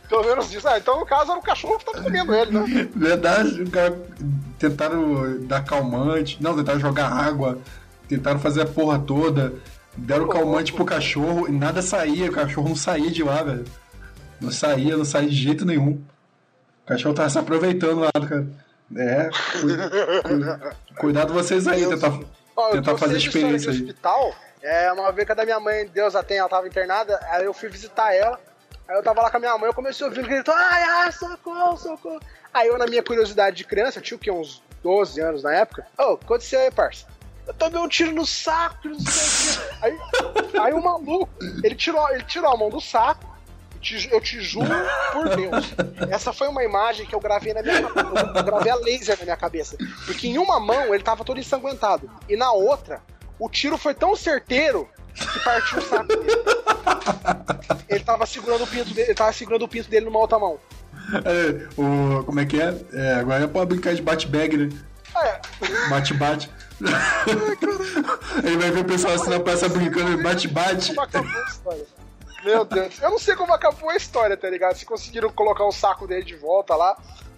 [0.08, 0.68] Pelo menos isso.
[0.68, 2.90] Ah, então no caso era o cachorro que tava comendo ele, né?
[2.96, 3.98] Verdade, o cara
[4.58, 7.60] tentaram dar calmante, não, tentaram jogar água,
[8.08, 9.54] tentaram fazer a porra toda,
[9.98, 13.66] deram calmante pro cachorro e nada saía, o cachorro não saía de lá, velho.
[14.40, 16.02] Não saía, não saía de jeito nenhum.
[16.84, 18.48] O cachorro tava se aproveitando lá, cara.
[18.96, 19.30] É,
[20.98, 22.20] cuidado vocês aí, tentar,
[22.72, 23.82] tentar fazer experiência aí.
[23.82, 27.20] Hospital, é, uma vez que a da minha mãe, Deus a tem, ela tava internada,
[27.30, 28.40] aí eu fui visitar ela.
[28.88, 31.78] Aí eu tava lá com a minha mãe, eu comecei um grito, ai, ai, socorro,
[31.78, 32.20] socorro.
[32.54, 35.86] Aí eu, na minha curiosidade de criança, tinha o quê, uns 12 anos na época.
[35.98, 37.06] Ô, oh, o que aconteceu aí, parça?
[37.46, 39.76] Eu tomei um tiro no saco, não sei o quê.
[39.82, 41.30] Aí, aí o maluco,
[41.62, 43.34] ele tirou, ele tirou a mão do saco,
[44.10, 44.70] eu te juro
[45.12, 45.74] por Deus.
[46.10, 47.82] Essa foi uma imagem que eu gravei na minha.
[47.82, 49.76] Eu gravei a laser na minha cabeça.
[50.06, 52.10] Porque em uma mão ele tava todo ensanguentado.
[52.30, 53.02] E na outra,
[53.40, 56.44] o tiro foi tão certeiro que partiu o saco dele.
[57.88, 60.60] Ele tava segurando o pinto dele, ele tava segurando o pinto dele numa outra mão.
[61.14, 62.76] É, o, como é que é?
[62.94, 64.70] é agora é pra brincar de bate-bag, né?
[65.16, 65.40] É.
[65.90, 66.50] Bate-bate.
[68.44, 70.94] Ele vai ver o pessoal assim na praça brincando de bate-bate.
[72.44, 74.76] Meu Deus, eu não sei como acabou a história, tá ligado?
[74.76, 76.98] Se conseguiram colocar o saco dele de volta lá.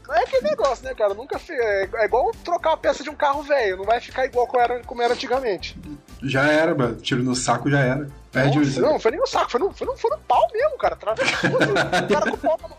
[0.09, 1.13] É aquele negócio, né, cara?
[1.13, 4.47] Nunca é, é igual trocar a peça de um carro velho, não vai ficar igual
[4.47, 5.77] como era, como era antigamente.
[6.21, 6.95] Já era, mano.
[6.97, 8.07] Tiro no saco já era.
[8.31, 10.77] Perde Nossa, Não, foi nem no saco, foi no, foi no, foi no pau mesmo,
[10.77, 10.95] cara.
[10.95, 12.77] Atravessou, o cara com o pau.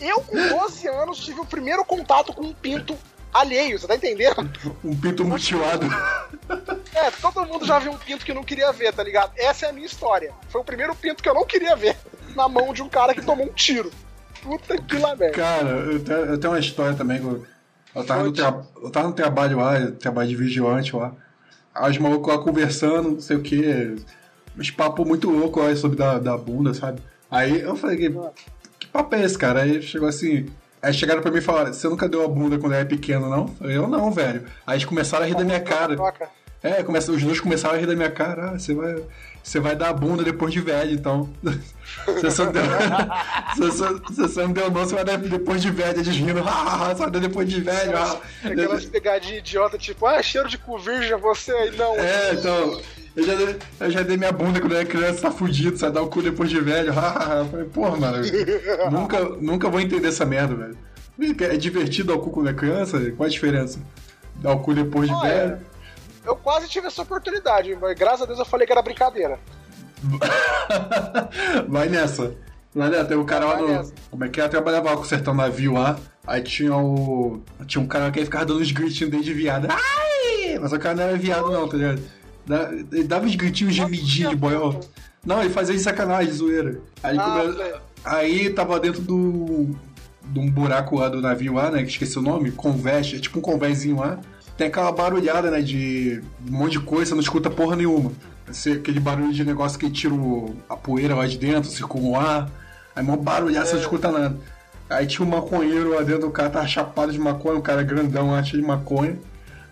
[0.00, 2.96] Eu, com 12 anos, tive o primeiro contato com um pinto
[3.32, 4.48] alheio, você tá entendendo?
[4.84, 5.86] Um pinto mutilado.
[6.94, 9.32] É, todo mundo já viu um pinto que não queria ver, tá ligado?
[9.36, 10.32] Essa é a minha história.
[10.48, 11.96] Foi o primeiro pinto que eu não queria ver
[12.36, 13.90] na mão de um cara que tomou um tiro.
[14.44, 15.32] Puta que lá, velho.
[15.32, 17.16] Cara, eu tenho, eu tenho uma história também.
[17.16, 17.44] Eu,
[17.94, 18.62] eu, tava no tra...
[18.82, 21.12] eu tava no trabalho lá, trabalho de vigilante lá.
[21.74, 23.96] Aí os malucos lá conversando, não sei o que.
[24.56, 27.00] Uns papos muito loucos lá sobre da, da bunda, sabe?
[27.30, 28.14] Aí eu falei, que,
[28.78, 29.62] que papo é esse, cara?
[29.62, 30.46] Aí chegou assim.
[30.82, 33.46] Aí chegaram pra mim e falaram: Você nunca deu a bunda quando era pequeno, não?
[33.46, 34.44] Eu, falei, eu não, velho.
[34.66, 35.96] Aí eles começaram a rir da minha cara.
[36.62, 38.50] É, começa, os dois começaram a rir da minha cara.
[38.50, 39.02] Ah, você vai,
[39.44, 41.28] você vai dar a bunda depois de velho, então.
[42.06, 42.62] Você só deu.
[43.54, 46.42] você, só, você só não deu não, você vai dar depois de velho, eles rindo.
[46.48, 47.96] Ah, só dá depois de velho.
[47.96, 48.20] Ah.
[48.42, 51.94] Aquelas pegadinhas idiota, tipo, ah, cheiro de cu virgem você aí, não.
[51.94, 52.80] É, então.
[53.14, 55.92] Eu já, dei, eu já dei minha bunda quando eu era criança, tá fudido, sai
[55.92, 56.88] dar o cu depois de velho.
[56.90, 56.94] eu
[57.46, 58.24] falei, porra, mano,
[58.90, 60.78] nunca, nunca vou entender essa merda, velho.
[61.52, 62.98] É divertido dar o cu quando é criança?
[63.12, 63.78] Qual a diferença?
[64.36, 65.58] Dar o cu depois de velho?
[66.24, 69.38] Eu quase tive essa oportunidade, mas graças a Deus eu falei que era brincadeira.
[71.68, 72.34] Vai nessa.
[72.74, 73.92] Vai nessa, tem um cara lá no.
[74.10, 74.44] Como é que é?
[74.44, 75.98] Eu trabalhava lá com o sertão navio lá.
[76.26, 77.42] Aí tinha o.
[77.66, 79.68] Tinha um cara que ficava dando uns gritinhos dentro de viado.
[79.70, 80.58] Ai!
[80.58, 82.02] Mas o cara não era viado, não, tá ligado?
[82.92, 84.80] Ele dava uns gritinhos gemidinhos de boió.
[85.24, 86.80] Não, ele fazia de sacanagem, zoeira.
[87.02, 87.72] Aí, ah, come...
[88.04, 89.74] aí tava dentro do.
[90.24, 91.82] de um buraco lá do navio lá, né?
[91.82, 94.18] Que esqueci o nome, convés, é tipo um convézinho lá.
[94.56, 95.60] Tem aquela barulhada, né?
[95.60, 98.12] De um monte de coisa, você não escuta porra nenhuma.
[98.48, 102.16] Esse, aquele barulho de negócio que tira o, a poeira lá de dentro, circula o
[102.16, 102.50] ar.
[102.94, 103.68] Aí uma barulhada, é.
[103.68, 104.36] você não escuta nada.
[104.88, 108.30] Aí tinha um maconheiro lá dentro, do cara tava chapado de maconha, um cara grandão
[108.30, 109.18] lá, cheio de maconha.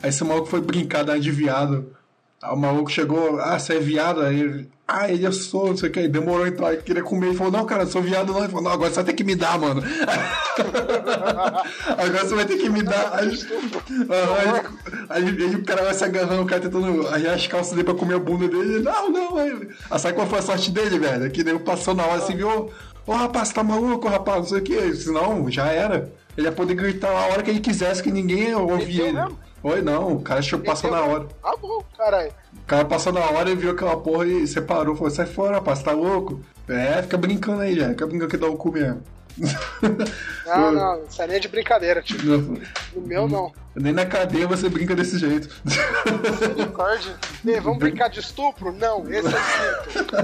[0.02, 1.94] Aí esse maluco foi brincar, dar de viado.
[2.42, 4.22] Aí o maluco chegou, ah, você é viado?
[4.22, 6.06] Aí ele, ah, ele é sou, não sei o que.
[6.06, 7.28] Demorou então, aí queria comer.
[7.28, 8.40] Ele falou, não, cara, eu sou viado não.
[8.40, 9.82] Ele falou, não, agora você vai ter que me dar, mano.
[11.96, 13.18] agora você vai ter que me dar.
[13.18, 14.62] Aí, aí,
[15.08, 17.94] aí, aí o cara vai se agarrando, o cara tentando arrear as calças dele pra
[17.94, 18.74] comer a bunda dele.
[18.74, 19.38] Ele, não, não.
[19.38, 21.30] Aí, aí sabe qual foi a sorte dele, velho?
[21.30, 22.48] Que daí passou na hora assim, viu?
[22.50, 22.70] Ô,
[23.06, 24.94] oh, rapaz, tá maluco, rapaz, não sei o que.
[24.94, 26.12] Senão, já era.
[26.36, 29.18] Ele ia poder gritar a hora que ele quisesse, que ninguém ouvia ele.
[29.62, 31.28] Oi, não, o cara passou na hora.
[31.42, 32.32] Ah, bom, caralho.
[32.62, 34.94] O cara passou na hora e viu aquela porra e separou.
[34.94, 36.40] Falou, sai fora, rapaz, tá louco?
[36.68, 37.88] É, fica brincando aí, já.
[37.90, 39.02] Fica brincando que dá o cu mesmo.
[40.46, 42.22] Não, não, isso aí é de brincadeira, tipo.
[42.22, 42.58] Não.
[42.94, 43.50] No meu, não.
[43.74, 45.48] Nem na cadeia você brinca desse jeito.
[47.46, 48.72] Ei, vamos brincar de estupro?
[48.72, 49.38] Não, esse é
[49.88, 50.18] estupro.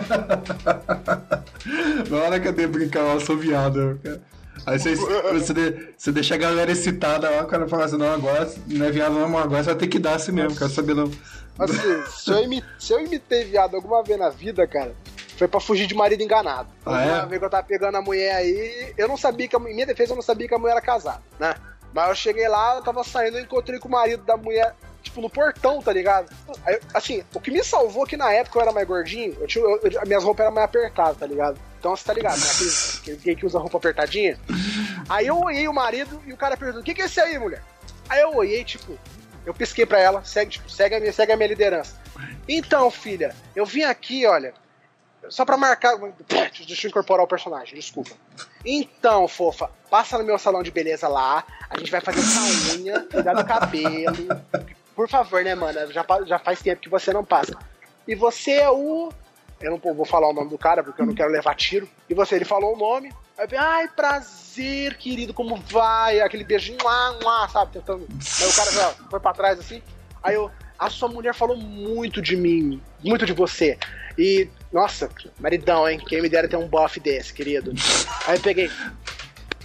[2.11, 4.21] Na hora que eu brincar, eu sou viado, cara.
[4.67, 8.51] Aí você, você, você deixa a galera excitada lá, o cara fala assim, não, agora
[8.67, 11.11] não é viado não, agora você vai ter que dar assim mesmo, quero saber não.
[11.59, 14.95] Assim, se eu, imitei, se eu imitei viado alguma vez na vida, cara,
[15.37, 16.69] foi pra fugir de marido enganado.
[16.87, 17.13] Ah, é?
[17.15, 19.87] Uma vez que eu tava pegando a mulher aí, eu não sabia que, em minha
[19.87, 21.55] defesa, eu não sabia que a mulher era casada, né?
[21.93, 25.21] Mas eu cheguei lá, eu tava saindo, eu encontrei com o marido da mulher, tipo,
[25.21, 26.29] no portão, tá ligado?
[26.65, 29.47] Aí, assim, o que me salvou é que na época eu era mais gordinho, eu
[29.47, 31.59] tinha, eu, eu, minhas roupas eram mais apertadas, tá ligado?
[31.79, 32.47] Então você tá ligado, né?
[32.55, 34.39] Aquele, aquele que usa roupa apertadinha.
[35.09, 37.39] Aí eu olhei o marido e o cara perguntou: o que, que é esse aí,
[37.39, 37.63] mulher?
[38.09, 38.99] Aí eu olhei, tipo,
[39.49, 41.97] eu pisquei pra ela, segue, tipo, segue a minha, segue a minha liderança.
[42.47, 44.53] Então, filha, eu vim aqui, olha,
[45.31, 45.97] só pra marcar.
[46.67, 48.11] Deixa eu incorporar o personagem, desculpa.
[48.63, 53.01] Então, fofa, passa no meu salão de beleza lá, a gente vai fazer essa unha,
[53.11, 54.43] cuidar do cabelo.
[54.95, 55.91] Por favor, né, mano?
[55.93, 57.57] Já, já faz tempo que você não passa.
[58.07, 59.11] E você é o
[59.61, 61.89] eu não vou falar o nome do cara porque eu não quero levar tiro.
[62.09, 63.13] E você, ele falou o nome.
[63.39, 66.21] Aí ai, prazer, querido, como vai?
[66.21, 67.75] Aquele beijinho lá, lá, sabe?
[67.75, 68.05] Tentando.
[68.41, 69.81] Aí o cara já foi pra trás assim.
[70.25, 73.79] Aí eu, a sua mulher falou muito de mim, muito de você.
[74.19, 75.09] E, nossa,
[75.39, 76.03] maridão, hein?
[76.05, 77.73] Quem me dera ter um bofe desse, querido.
[78.27, 78.69] Aí eu peguei.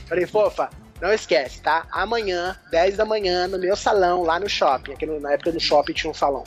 [0.06, 0.70] Falei, fofa,
[1.02, 1.88] não esquece, tá?
[1.92, 4.94] Amanhã, 10 da manhã, no meu salão, lá no shopping.
[4.94, 6.44] Aqui no, na época do shopping tinha um salão.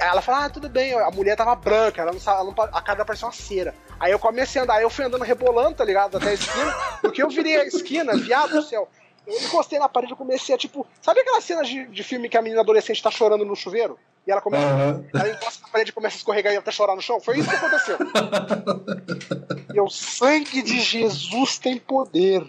[0.00, 3.04] Ela fala, ah, tudo bem, a mulher tava branca, ela não, ela não, a cara
[3.04, 3.74] parecia uma cera.
[3.98, 6.16] Aí eu comecei a andar, aí eu fui andando rebolando, tá ligado?
[6.16, 6.72] Até a esquina,
[7.02, 8.88] porque eu virei a esquina, viado do céu.
[9.26, 12.36] Eu encostei na parede e comecei a, tipo, sabe aquela cena de, de filme que
[12.36, 13.98] a menina adolescente tá chorando no chuveiro?
[14.26, 15.06] E ela começa, uhum.
[15.14, 17.20] ela encosta na parede e começa a escorregar e até chorar no chão?
[17.20, 17.98] Foi isso que aconteceu.
[19.74, 22.42] e o sangue de Jesus tem poder.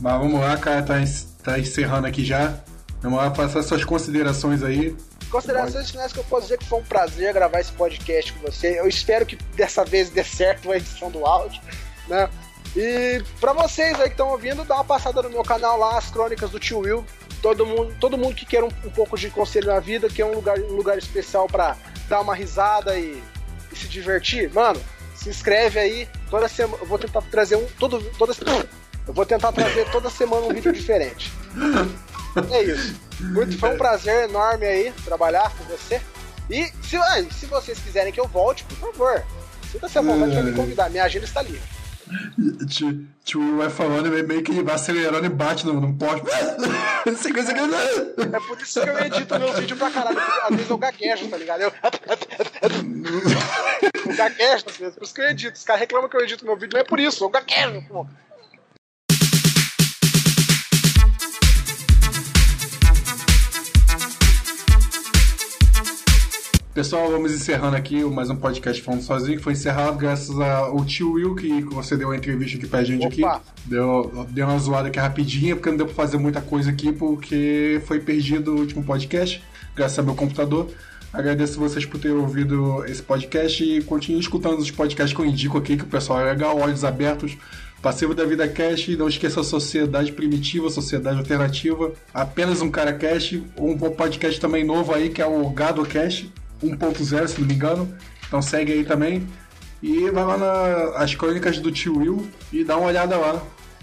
[0.00, 0.94] Mas vamos lá, cara, tá,
[1.42, 2.54] tá encerrando aqui já.
[3.02, 4.96] Vamos lá, faça suas considerações aí.
[5.30, 8.78] Considerações finais que eu posso dizer que foi um prazer gravar esse podcast com você.
[8.78, 11.60] Eu espero que dessa vez dê certo a edição do áudio,
[12.08, 12.28] né?
[12.76, 16.10] E para vocês aí que estão ouvindo, dá uma passada no meu canal lá, as
[16.10, 17.04] crônicas do tio Will.
[17.42, 20.26] Todo mundo, todo mundo que quer um, um pouco de conselho na vida, que é
[20.26, 21.76] um lugar, um lugar especial para
[22.08, 23.22] dar uma risada e,
[23.72, 24.80] e, se divertir, mano,
[25.14, 26.08] se inscreve aí.
[26.30, 28.32] Toda semana eu vou tentar trazer um todo toda
[29.08, 31.32] eu vou tentar trazer toda semana um vídeo diferente.
[32.52, 32.94] É isso.
[33.18, 36.00] Muito, foi um prazer enorme aí trabalhar com você.
[36.50, 39.24] E se, ah, se vocês quiserem que eu volte, por favor,
[39.72, 40.90] sinta-se à vontade para me convidar.
[40.90, 41.60] Minha agenda está livre.
[43.24, 46.26] Tio vai falando e meio que ele vai acelerando e bate no, no poste.
[48.20, 50.18] é por isso que eu edito meu vídeo pra caralho.
[50.18, 51.62] Às vezes eu gaguejo, tá ligado?
[51.62, 51.72] Eu,
[54.06, 54.94] eu gaguejo às vezes.
[54.94, 55.56] Por isso que eu edito.
[55.56, 57.24] Os caras reclamam que eu edito meu vídeo, não é por isso.
[57.24, 58.06] Eu gaguejo, pô.
[66.78, 71.14] Pessoal, vamos encerrando aqui mais um podcast falando sozinho, que foi encerrado graças ao tio
[71.14, 73.34] Will, que concedeu a entrevista aqui pra gente Opa.
[73.34, 73.46] aqui.
[73.64, 77.82] Deu, deu uma zoada aqui rapidinha, porque não deu pra fazer muita coisa aqui, porque
[77.84, 79.42] foi perdido o último podcast,
[79.74, 80.70] graças ao meu computador.
[81.12, 85.58] Agradeço vocês por terem ouvido esse podcast e continue escutando os podcasts que eu indico
[85.58, 87.36] aqui, que o pessoal é legal, olhos abertos.
[87.82, 93.42] Passivo da Vida Cast, não esqueça a Sociedade Primitiva, Sociedade Alternativa, apenas um cara cast,
[93.58, 96.30] um podcast também novo aí que é o Gado Cast
[96.62, 97.96] 1.0, se não me engano.
[98.26, 99.26] Então segue aí também.
[99.82, 103.40] E vai lá nas crônicas do tio Will e dá uma olhada lá.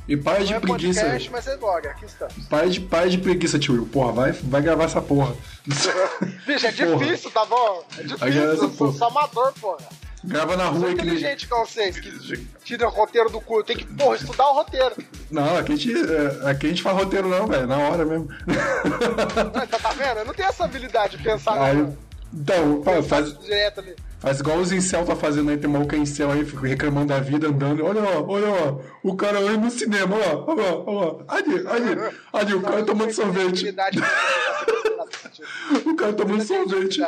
[0.07, 1.01] E para de é preguiça.
[1.01, 2.28] Podcast, mas é blog, aqui está.
[2.49, 3.88] Para de, para de preguiça, tio Will.
[3.88, 5.36] Porra, vai, vai gravar essa porra.
[6.45, 7.84] Bicho, é difícil, tá bom?
[7.97, 9.78] É difícil, eu sou, sou amador, porra.
[10.23, 10.80] Grava na rua.
[10.82, 13.63] Sou inteligente com vocês, que tira o roteiro do cu.
[13.63, 14.95] Tem que, porra, estudar o roteiro.
[15.30, 17.67] Não, aqui a gente, é, aqui a gente faz roteiro não, velho.
[17.67, 18.28] Na hora mesmo.
[18.47, 20.19] Não, tá, tá vendo?
[20.19, 21.97] Eu não tenho essa habilidade de pensar Aí, não.
[22.36, 23.34] Então, faz,
[24.20, 27.48] faz igual os incel tá fazendo aí, tem maluco incel aí, fico reclamando da vida,
[27.48, 27.86] andando.
[27.86, 31.16] Olha lá, olha lá, o cara aí no cinema, olha lá, olha lá, olha lá.
[31.30, 31.96] Ali, ali,
[32.34, 33.70] ali, o cara tomando sorvete.
[35.86, 37.02] o cara tomando sorvete.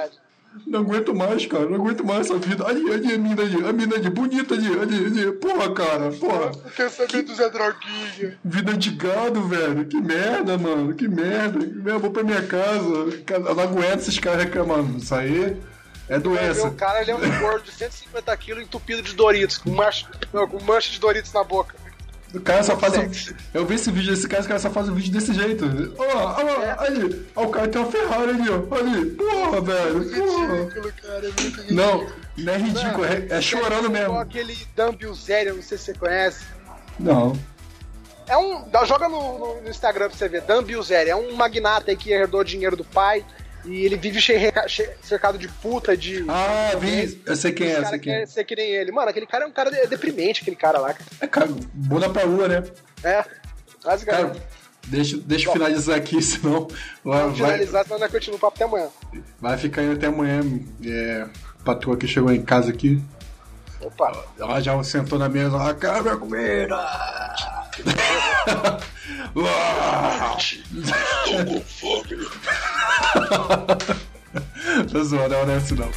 [0.65, 1.65] Não aguento mais, cara.
[1.65, 2.65] Não aguento mais essa vida.
[2.65, 3.65] Ali, ali, a mina ali.
[3.65, 5.31] A mina ali, bonita ali, ali, ali.
[5.33, 6.51] Porra, cara, porra.
[6.65, 8.37] Eu quero saber do Zé Droguinha.
[8.43, 9.85] Vida de gado, velho.
[9.85, 10.93] Que merda, mano.
[10.93, 11.59] Que merda.
[11.89, 12.87] Eu vou pra minha casa.
[12.87, 14.97] Eu não aguento esses caras reclamando.
[14.97, 15.57] Isso aí
[16.09, 16.67] é doença.
[16.67, 20.63] O cara ele é um gordo de 150 quilos entupido de Doritos, com mancha, com
[20.63, 21.75] mancha de Doritos na boca.
[22.33, 22.97] O cara só faz.
[22.97, 23.35] Um...
[23.53, 25.65] Eu vi esse vídeo desse cara, o cara só faz um vídeo desse jeito.
[25.97, 26.87] Olha lá, olha lá, é.
[26.87, 27.25] ali.
[27.35, 28.75] Ó, o cara tem uma Ferrari ali, ó.
[28.75, 29.05] Ali.
[29.11, 30.15] Porra, velho.
[30.15, 30.55] É porra.
[30.55, 31.25] Ridículo, cara.
[31.25, 31.73] É ridículo.
[31.73, 32.07] Não,
[32.37, 34.07] não é ridículo, é, é chorando mesmo.
[34.07, 36.45] Igual aquele Dump Bilzerian, não sei se você conhece.
[36.99, 37.37] Não.
[38.27, 38.65] É um.
[38.85, 40.41] Joga no, no Instagram pra você ver.
[40.41, 40.63] Dan.
[41.05, 43.25] É um magnata aí que herdou dinheiro do pai
[43.67, 44.19] e ele vive
[45.01, 46.25] cercado de puta, de.
[46.27, 47.21] Ah, vi.
[47.25, 48.25] Eu sei quem é, sei quem é.
[48.25, 48.91] ser que nem ele.
[48.91, 50.95] Mano, aquele cara é um cara deprimente, aquele cara lá.
[51.19, 52.63] É, cara, bunda pra lua, né?
[53.03, 53.25] É,
[53.83, 54.37] basicamente.
[54.37, 54.47] Cara,
[54.87, 56.67] deixa, deixa eu finalizar aqui, senão.
[57.03, 58.89] Vai, finalizar, senão nós continuamos o papo até amanhã.
[59.39, 60.41] Vai ficar aí até amanhã.
[60.85, 61.27] É,
[61.65, 63.01] patroa que chegou em casa aqui.
[63.81, 64.23] Opa!
[64.39, 66.77] Ela já sentou na mesa, ela quer minha comida!
[71.25, 72.27] Tô com fome.
[74.91, 75.91] Tô zoando, não é assim não.